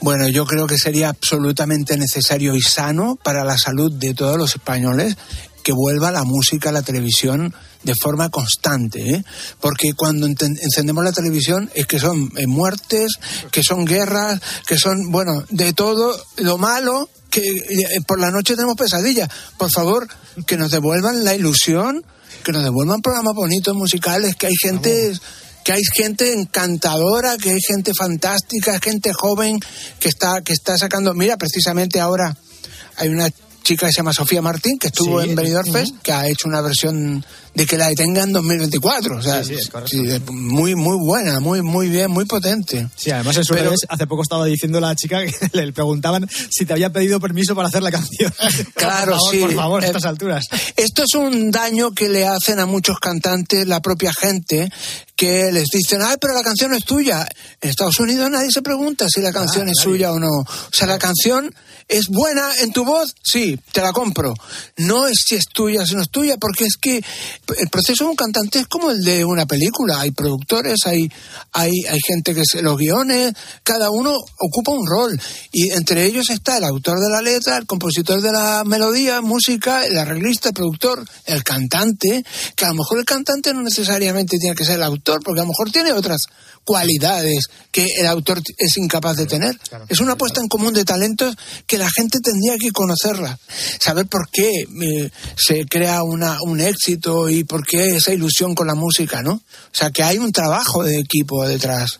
[0.01, 4.55] Bueno, yo creo que sería absolutamente necesario y sano para la salud de todos los
[4.55, 5.17] españoles
[5.63, 7.53] que vuelva la música a la televisión
[7.84, 9.24] de forma constante, ¿eh?
[9.59, 13.13] porque cuando encendemos la televisión es que son eh, muertes,
[13.51, 18.55] que son guerras, que son, bueno, de todo lo malo, que eh, por la noche
[18.55, 19.30] tenemos pesadillas.
[19.57, 20.07] Por favor,
[20.45, 22.03] que nos devuelvan la ilusión,
[22.44, 25.14] que nos devuelvan programas bonitos musicales, que hay gente
[25.64, 29.60] que hay gente encantadora, que hay gente fantástica, gente joven
[30.00, 32.36] que está que está sacando, mira, precisamente ahora
[32.98, 33.30] hay una
[33.70, 35.72] chica que se llama Sofía Martín que estuvo Sí, en Benidorm.
[35.72, 39.55] Fest, que ha hecho una versión de que la detenga en 2024, o sea, Sí,
[39.88, 42.88] sí, es muy muy buena, muy muy bien, muy potente.
[42.95, 46.65] Sí, además en sus Pero- hace poco estaba diciendo la chica que le preguntaban si
[46.65, 48.34] te había pedido permiso para hacer la canción.
[48.76, 49.39] Claro, por favor, sí.
[49.39, 50.45] Por favor, a Eh, estas alturas.
[50.76, 54.72] Esto es un daño que le hacen a muchos cantantes, la propia gente,
[55.15, 57.28] que les dicen, ay, pero la canción es tuya.
[57.61, 60.30] En Estados Unidos nadie se pregunta si la canción es suya o no.
[60.30, 61.53] O sea, la canción
[61.90, 64.36] es buena en tu voz, sí, te la compro.
[64.78, 67.04] No es si es tuya, si no es tuya, porque es que
[67.58, 70.00] el proceso de un cantante es como el de una película.
[70.00, 71.12] Hay productores, hay,
[71.52, 73.34] hay, hay gente que se los guiones,
[73.64, 75.20] cada uno ocupa un rol.
[75.52, 79.84] Y entre ellos está el autor de la letra, el compositor de la melodía, música,
[79.88, 82.24] el arreglista, el productor, el cantante,
[82.56, 85.44] que a lo mejor el cantante no necesariamente tiene que ser el autor, porque a
[85.44, 86.22] lo mejor tiene otras
[86.64, 89.60] cualidades que el autor es incapaz de tener.
[89.88, 91.36] Es una puesta en común de talentos
[91.66, 93.38] que la gente tendría que conocerla,
[93.80, 94.49] saber por qué
[94.82, 99.34] eh, se crea una, un éxito y por qué esa ilusión con la música, ¿no?
[99.34, 99.41] O
[99.74, 101.99] sea, que hay un trabajo de equipo detrás.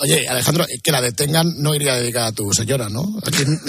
[0.00, 3.18] Oye, Alejandro, que la detengan no iría dedicada a tu señora, ¿no?
[3.24, 3.60] ¿A quién,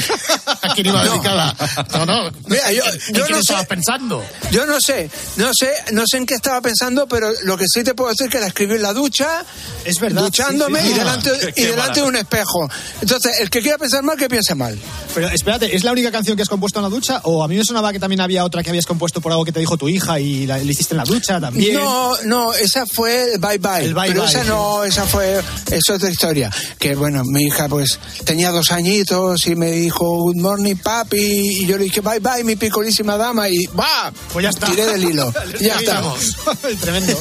[0.62, 1.12] a quién iba No.
[1.12, 1.56] dedicada?
[1.94, 2.32] No, no.
[2.48, 4.24] Mira, yo- ¿En yo no estabas pensando?
[4.52, 7.84] Yo no sé, no sé, no sé en qué estaba pensando, pero lo que sí
[7.84, 9.44] te puedo decir es que la escribí en la ducha,
[9.86, 10.94] Es verdad, duchándome sí, sí.
[10.94, 12.70] y delante, Qué- y delante de un espejo.
[13.02, 14.78] Entonces, el que quiera pensar mal, que piense mal.
[15.14, 17.22] Pero espérate, ¿es la única canción que has compuesto en la ducha?
[17.24, 19.52] ¿O a mí me sonaba que también había otra que habías compuesto por algo que
[19.52, 21.76] te dijo tu hija y la, la hiciste en la ducha también?
[21.76, 23.86] No, no, esa fue el bye bye.
[23.86, 24.48] El bye pero bye, esa sí.
[24.50, 25.40] no, esa fue,
[25.72, 26.52] es otra historia.
[26.80, 31.66] Que bueno, mi hija pues tenía dos añitos y me dijo good morning papi y
[31.66, 34.68] yo le dije bye bye mi picolísima dama y va, Pues ya está.
[34.68, 35.34] tiré del hilo.
[35.60, 36.00] ya está.
[36.00, 36.36] Estamos.
[36.82, 37.20] Tremendo.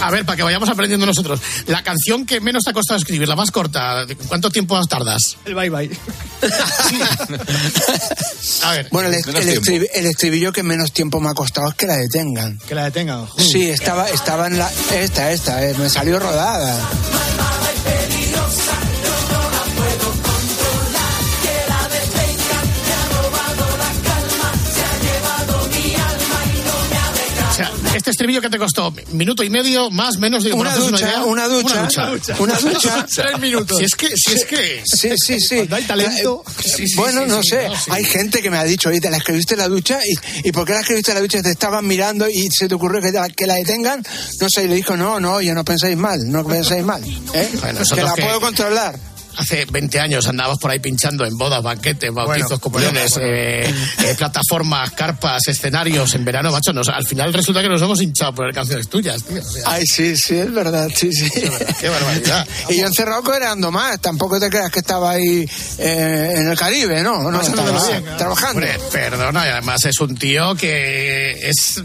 [0.00, 1.40] A ver, para que vayamos aprendiendo nosotros.
[1.66, 5.36] La canción que menos te ha costado escribir, la más corta, ¿cuánto tiempo tardas?
[5.44, 5.90] El bye bye.
[8.62, 8.88] A ver.
[8.90, 12.58] Bueno, el, el el estribillo que menos tiempo me ha costado es que la detengan.
[12.68, 13.26] Que la detengan.
[13.38, 14.70] Sí, estaba, estaba en la.
[14.94, 16.76] Esta, esta, eh, me salió rodada.
[17.84, 18.91] O
[28.02, 31.24] este estribillo que te costó minuto y medio, más, menos, digo, Una ¿me haces ducha,
[31.24, 31.88] una ducha,
[32.40, 33.06] una ducha.
[33.14, 33.78] Tres minutos.
[33.78, 34.82] Si es que, si es que.
[34.84, 35.56] Sí, sí, sí.
[35.58, 36.42] Cuando hay talento.
[36.78, 37.68] Eh, bueno, no sé.
[37.90, 40.52] Hay gente que me ha dicho, oye, te la escribiste en la ducha y, y
[40.52, 41.42] ¿por qué la escribiste en la ducha?
[41.42, 44.02] Te estaban mirando y se te ocurrió que, la- que la detengan.
[44.40, 47.02] No sé, y le dijo, no, no, yo no pensáis mal, no pensáis mal.
[47.34, 47.50] ¿eh?
[47.60, 48.98] Bueno, que la que- puedo controlar.
[49.36, 53.74] Hace 20 años andábamos por ahí pinchando en bodas, banquetes, bautizos, Bueno, comuniones, bueno, eh,
[54.04, 56.72] eh, plataformas, carpas, escenarios en verano, macho.
[56.72, 59.40] Nos, al final resulta que nos hemos hinchado por canciones tuyas, tío.
[59.40, 61.30] O sea, Ay, sí, sí, es verdad, sí, sí.
[61.80, 62.46] Qué barbaridad.
[62.68, 67.02] y yo encerrado coreando más, tampoco te creas que estaba ahí eh, en el Caribe,
[67.02, 67.30] ¿no?
[67.30, 68.60] No, Pasándolo estaba bien, trabajando.
[68.60, 71.82] Hombre, perdona, y además es un tío que es,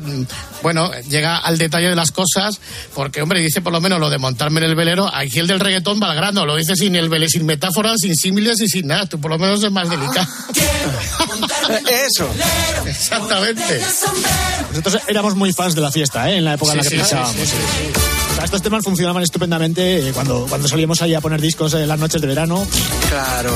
[0.61, 2.59] bueno, llega al detalle de las cosas,
[2.93, 5.59] porque, hombre, dice por lo menos lo de montarme en el velero, aquí el del
[5.59, 8.87] reggaetón va al grano, lo dice sin el vele, sin metáforas, sin símiles y sin
[8.87, 10.27] nada, tú por lo menos es más delicado.
[12.07, 12.29] Eso.
[12.85, 13.81] Exactamente.
[14.69, 16.37] Nosotros éramos muy fans de la fiesta, ¿eh?
[16.37, 17.35] En la época en la que sí, pinchábamos.
[17.35, 17.91] sí, sí,
[18.31, 21.87] O sea, estos temas funcionaban estupendamente eh, cuando, cuando salíamos ahí a poner discos en
[21.87, 22.65] las noches de verano.
[23.09, 23.53] Claro.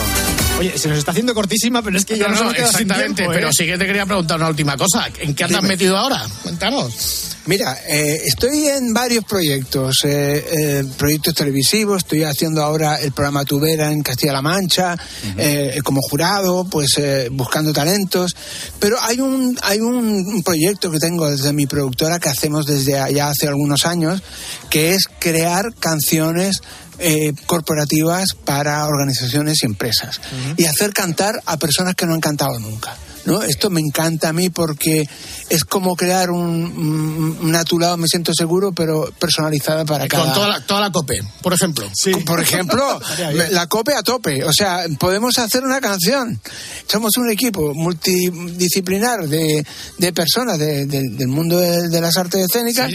[0.61, 2.71] Oye, se nos está haciendo cortísima, pero es que ya No, nos no, hemos quedado
[2.71, 3.35] sin exactamente, tiempo, ¿eh?
[3.35, 5.07] pero sí que te quería preguntar una última cosa.
[5.19, 5.73] ¿En qué andas Dime.
[5.73, 6.23] metido ahora?
[6.43, 7.29] Cuéntanos.
[7.47, 13.43] Mira, eh, estoy en varios proyectos, eh, eh, proyectos televisivos, estoy haciendo ahora el programa
[13.43, 14.95] Tubera en Castilla-La Mancha,
[15.35, 18.35] eh, como jurado, pues eh, buscando talentos,
[18.79, 23.29] pero hay un, hay un proyecto que tengo desde mi productora que hacemos desde ya
[23.29, 24.21] hace algunos años,
[24.69, 26.61] que es crear canciones
[27.01, 30.19] eh, corporativas para organizaciones y empresas
[30.57, 32.95] y hacer cantar a personas que no han cantado nunca.
[33.23, 33.43] ¿no?
[33.43, 35.07] Esto me encanta a mí porque
[35.49, 40.07] es como crear un, un, un a tu lado me siento seguro, pero personalizada para
[40.07, 40.23] cada...
[40.23, 41.87] Con toda la, toda la COPE, por ejemplo.
[42.25, 42.99] Por ejemplo,
[43.51, 44.43] la cope a tope.
[44.43, 46.41] O sea, podemos hacer una canción.
[46.87, 49.65] Somos un equipo multidisciplinar de,
[49.99, 52.91] de personas de- de- del mundo de, de las artes escénicas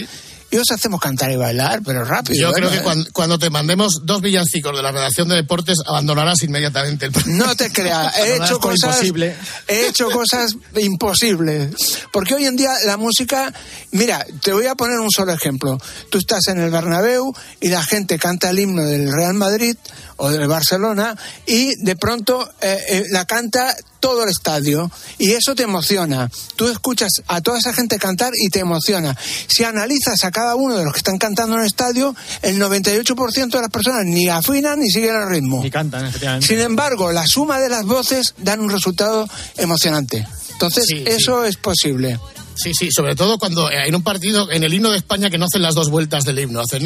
[0.49, 2.39] y os hacemos cantar y bailar, pero rápido.
[2.39, 2.83] Yo bueno, creo que ¿eh?
[2.83, 7.45] cuando, cuando te mandemos dos villancicos de la redacción de deportes, abandonarás inmediatamente el programa.
[7.45, 9.35] No te creas, he hecho cosas, imposible.
[9.67, 11.75] he hecho cosas imposibles.
[12.13, 13.53] Porque hoy en día la música,
[13.91, 15.77] mira, te voy a poner un solo ejemplo.
[16.09, 19.75] Tú estás en el Bernabéu y la gente canta el himno del Real Madrid
[20.17, 21.15] o del Barcelona
[21.45, 26.29] y de pronto eh, eh, la canta todo el estadio y eso te emociona.
[26.55, 29.17] Tú escuchas a toda esa gente cantar y te emociona.
[29.47, 33.49] Si analizas a cada uno de los que están cantando en el estadio, el 98%
[33.49, 35.63] de las personas ni afinan ni siguen el ritmo.
[35.63, 36.47] Ni cantan, efectivamente.
[36.47, 40.27] Sin embargo, la suma de las voces dan un resultado emocionante.
[40.51, 41.03] Entonces, Sí, sí.
[41.05, 42.19] eso es posible.
[42.57, 45.45] Sí, sí, sobre todo cuando en un partido, en el himno de España, que no
[45.45, 46.83] hacen las dos vueltas del himno, hacen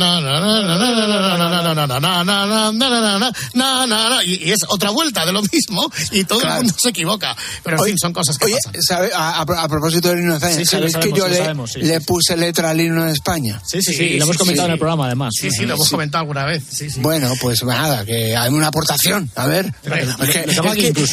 [4.26, 7.36] y es otra vuelta de lo mismo y todo el mundo se equivoca.
[7.63, 9.09] Pero en fin, son cosas que pasan.
[9.13, 13.13] A, propósito del himno de España, ¿sabéis que yo le, puse letra al himno de
[13.13, 13.61] España?
[13.65, 15.34] Sí, sí, sí, lo hemos comentado en el programa además.
[15.39, 16.63] Sí, sí, lo hemos comentado alguna vez.
[16.97, 19.74] Bueno, pues nada, que hay una aportación, a ver.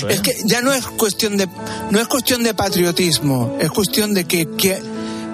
[0.09, 1.49] Es que ya no es cuestión de
[1.91, 4.81] no es cuestión de patriotismo, es cuestión de que que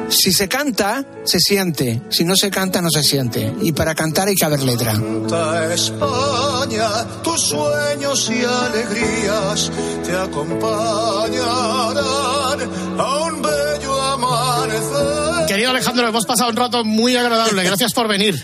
[0.09, 4.29] si se canta se siente, si no se canta no se siente y para cantar
[4.29, 4.93] hay que haber letra.
[4.93, 6.89] Canta España,
[7.23, 9.71] tus sueños y alegrías
[10.05, 11.39] te acompañarán
[12.99, 15.47] a un bello amanecer.
[15.49, 17.65] Querido Alejandro, hemos pasado un rato muy agradable.
[17.65, 18.43] Gracias por venir.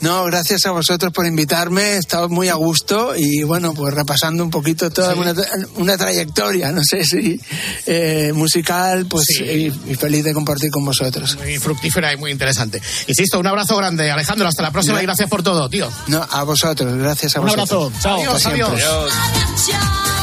[0.00, 4.42] No, gracias a vosotros por invitarme, he estado muy a gusto y bueno, pues repasando
[4.42, 7.38] un poquito toda una, tra- una trayectoria, no sé si
[7.86, 11.36] eh, musical, pues y, y feliz de compartir con vosotros.
[11.36, 12.80] Muy fructífera y muy interesante.
[13.08, 14.48] Insisto, un abrazo grande, Alejandro.
[14.48, 15.90] Hasta la próxima y gracias por todo, tío.
[16.06, 17.70] No, a vosotros, gracias a Un vosotros.
[17.70, 18.18] abrazo, chao.
[18.20, 18.62] Adiós, siempre.
[18.62, 20.19] adiós.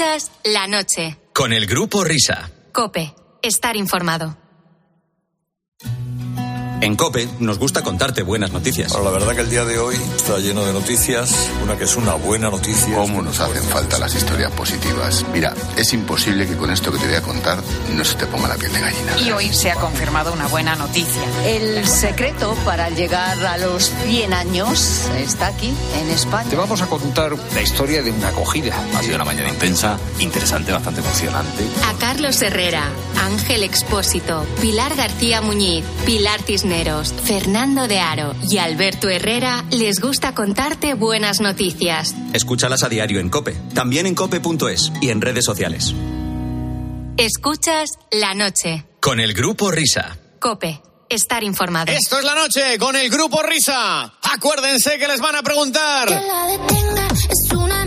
[0.00, 1.18] Escuchas la noche.
[1.34, 2.50] Con el grupo Risa.
[2.72, 3.14] Cope.
[3.42, 4.39] Estar informado.
[6.82, 8.90] En COPE nos gusta contarte buenas noticias.
[8.90, 11.94] Pero la verdad que el día de hoy está lleno de noticias, una que es
[11.94, 12.94] una buena noticia.
[12.94, 15.26] ¿Cómo nos hacen falta las historias positivas?
[15.30, 17.58] Mira, es imposible que con esto que te voy a contar
[17.94, 19.18] no se te ponga la piel de gallina.
[19.18, 21.22] Y hoy se ha confirmado una buena noticia.
[21.44, 26.48] El secreto para llegar a los 100 años está aquí, en España.
[26.48, 28.74] Te vamos a contar la historia de una acogida.
[28.96, 31.62] Ha sido una mañana intensa, interesante, bastante emocionante.
[31.86, 32.88] A Carlos Herrera,
[33.22, 39.98] Ángel Expósito, Pilar García Muñiz, Pilar Tisner Cisneros, Fernando de Aro y Alberto Herrera les
[39.98, 42.14] gusta contarte buenas noticias.
[42.32, 45.92] Escúchalas a diario en Cope, también en cope.es y en redes sociales.
[47.16, 48.86] Escuchas la noche.
[49.00, 50.16] Con el grupo Risa.
[50.38, 50.80] Cope.
[51.08, 51.90] Estar informado.
[51.90, 54.04] Esto es la noche con el grupo Risa.
[54.32, 56.06] Acuérdense que les van a preguntar.
[56.06, 57.84] Que la detenga es una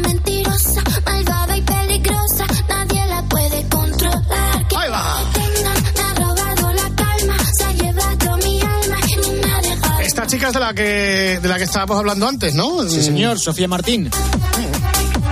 [10.51, 12.83] de la que de la que estábamos hablando antes, ¿no?
[12.89, 14.09] Sí, señor, Sofía Martín.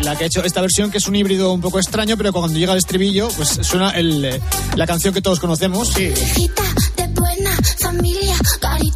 [0.04, 2.58] La que ha hecho esta versión, que es un híbrido un poco extraño, pero cuando
[2.58, 4.42] llega el estribillo, pues suena el, eh,
[4.76, 5.94] la canción que todos conocemos.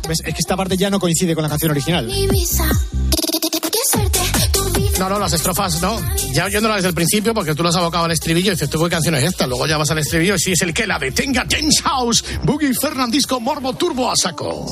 [0.07, 0.19] ¿Ves?
[0.23, 2.09] Es que esta parte ya no coincide con la canción original.
[4.99, 5.99] No, no, las estrofas no.
[6.33, 8.81] Ya oyéndola desde el principio, porque tú lo has abocado al estribillo y dices, ¿tú
[8.83, 9.45] qué canción es esta?
[9.45, 12.73] Luego ya vas al estribillo y sí es el que la detenga James House, Boogie
[12.73, 14.65] Fernandisco, Morbo Turbo a saco.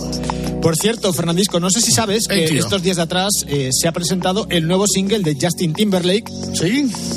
[0.62, 3.92] Por cierto, Fernandisco, no sé si sabes que estos días de atrás eh, se ha
[3.92, 6.32] presentado el nuevo single de Justin Timberlake,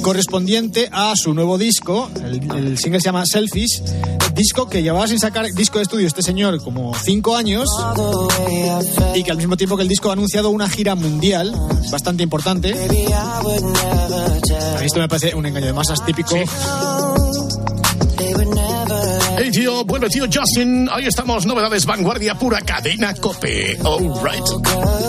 [0.02, 2.10] correspondiente a su nuevo disco.
[2.16, 3.82] El, el single se llama Selfish,
[4.34, 7.68] disco que llevaba sin sacar disco de estudio este señor como cinco años
[9.14, 11.54] y que al mismo tiempo que el disco ha anunciado una gira mundial
[11.90, 12.74] bastante importante.
[13.04, 16.36] A mí esto me parece un engaño de masas típico.
[19.38, 23.78] Hey tío, bueno tío Justin, ahí estamos, novedades, vanguardia pura, cadena cope.
[23.84, 24.44] All right.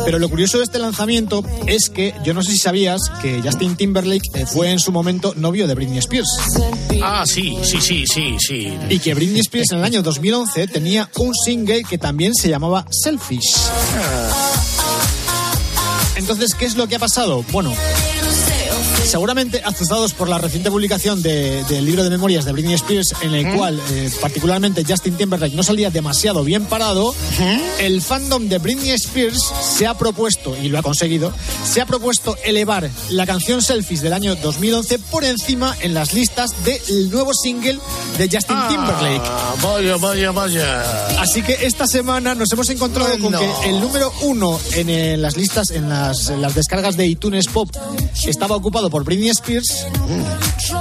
[0.06, 3.78] Pero lo curioso de este lanzamiento es que yo no sé si sabías que Justin
[3.78, 6.30] Timberlake eh, fue en su momento novio de Britney Spears.
[7.02, 8.78] Ah, sí, sí, sí, sí, sí.
[8.90, 12.86] Y que Britney Spears en el año 2011 tenía un single que también se llamaba
[12.90, 13.56] Selfish.
[16.30, 17.46] Entonces, ¿qué es lo que ha pasado?
[17.54, 17.74] Bueno,
[19.08, 23.34] seguramente azuzados por la reciente publicación de- del libro de memorias de Britney Spears, en
[23.34, 27.14] el cual eh, particularmente Justin Timberlake no salía demasiado bien parado,
[27.80, 31.32] el fandom de Britney Spears se ha propuesto, y lo ha conseguido,
[31.66, 36.52] se ha propuesto elevar la canción Selfies del año 2011 por encima en las listas
[36.66, 37.80] del nuevo single
[38.18, 39.22] de Justin Timberlake.
[39.24, 41.22] Ah, vaya, vaya, vaya.
[41.22, 45.38] Así que esta semana nos hemos encontrado con que el número uno en, eh, las
[45.38, 47.70] listas, en las, en las descargas de iTunes Pop,
[48.26, 49.88] estaba ocupado por Britney Spears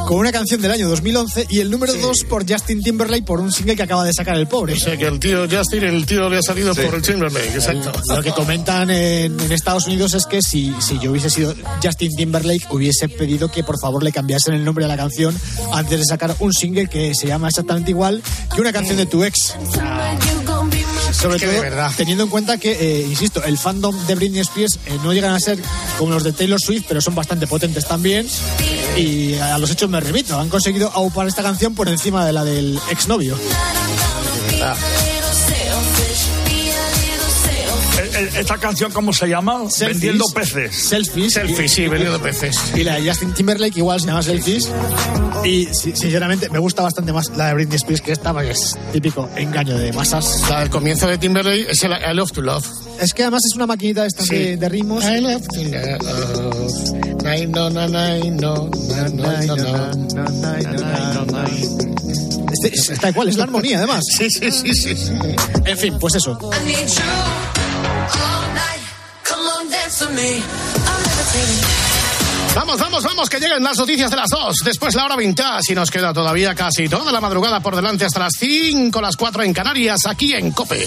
[0.06, 3.52] con una canción del año 2011 y el número dos por Justin Timberlake por un
[3.52, 4.74] single que acaba de sacar el pobre.
[4.74, 7.92] O sea que el tío Justin, el tío le ha salido por el Timberlake, exacto.
[8.14, 12.14] Lo que comentan en, en Estados Unidos es que si, si yo hubiese sido Justin
[12.16, 15.36] Timberlake, hubiese pedido que por favor le cambiasen el nombre a la canción
[15.72, 18.22] antes de sacar un single que se llama exactamente igual
[18.54, 19.54] que una canción de tu ex.
[21.26, 21.92] Sobre que todo, de verdad.
[21.96, 25.40] teniendo en cuenta que, eh, insisto, el fandom de Britney Spears eh, no llegan a
[25.40, 25.58] ser
[25.98, 28.26] como los de Taylor Swift, pero son bastante potentes también.
[28.96, 30.38] Y a los hechos me remito.
[30.38, 33.36] Han conseguido aupar esta canción por encima de la del exnovio.
[33.36, 35.15] Eh, eh,
[38.18, 39.62] ¿Esta canción cómo se llama?
[39.80, 40.74] Vendiendo peces.
[40.74, 41.34] Selfies.
[41.34, 42.56] Selfies, sí, vendiendo peces.
[42.74, 44.70] Y la de Justin Timberlake igual se llama Selfies.
[45.44, 48.76] Y si- sinceramente me gusta bastante más la de Britney Spears que esta, porque es
[48.92, 50.42] típico engaño de masas.
[50.48, 52.66] La del comienzo de Timberlake es el I Love to Love.
[53.00, 54.34] Es que además es una maquinita esta Sí.
[54.34, 55.04] de, de ritmos.
[55.04, 57.22] I love to love.
[57.22, 61.46] Nine, no, no, nine, no, no, no, no, no.
[62.52, 64.04] Este- es- está igual, es la armonía además.
[64.16, 64.96] Sí, sí, sí, sí.
[64.96, 65.12] sí.
[65.64, 66.38] En fin, pues eso.
[72.55, 74.57] Vamos, vamos, vamos, que lleguen las noticias de las dos.
[74.64, 78.20] Después la hora vintage y nos queda todavía casi toda la madrugada por delante hasta
[78.20, 80.86] las 5, las 4 en Canarias, aquí en COPE.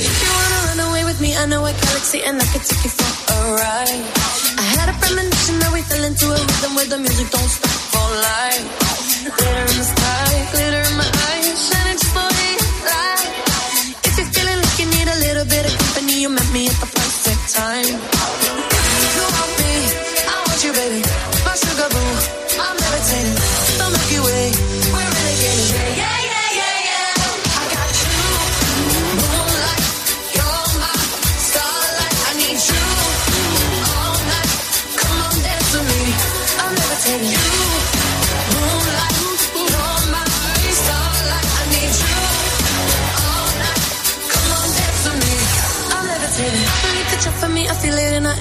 [17.91, 18.08] If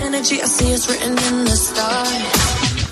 [0.08, 0.40] energy.
[0.40, 2.24] I see it's written in the stars.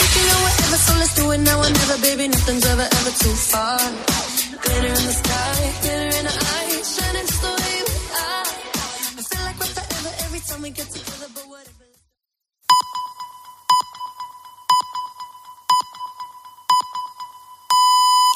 [0.00, 2.28] We can go wherever, so let's do it now or never, baby.
[2.28, 3.80] Nothing's ever, ever too far.
[4.62, 5.58] Glitter in the sky,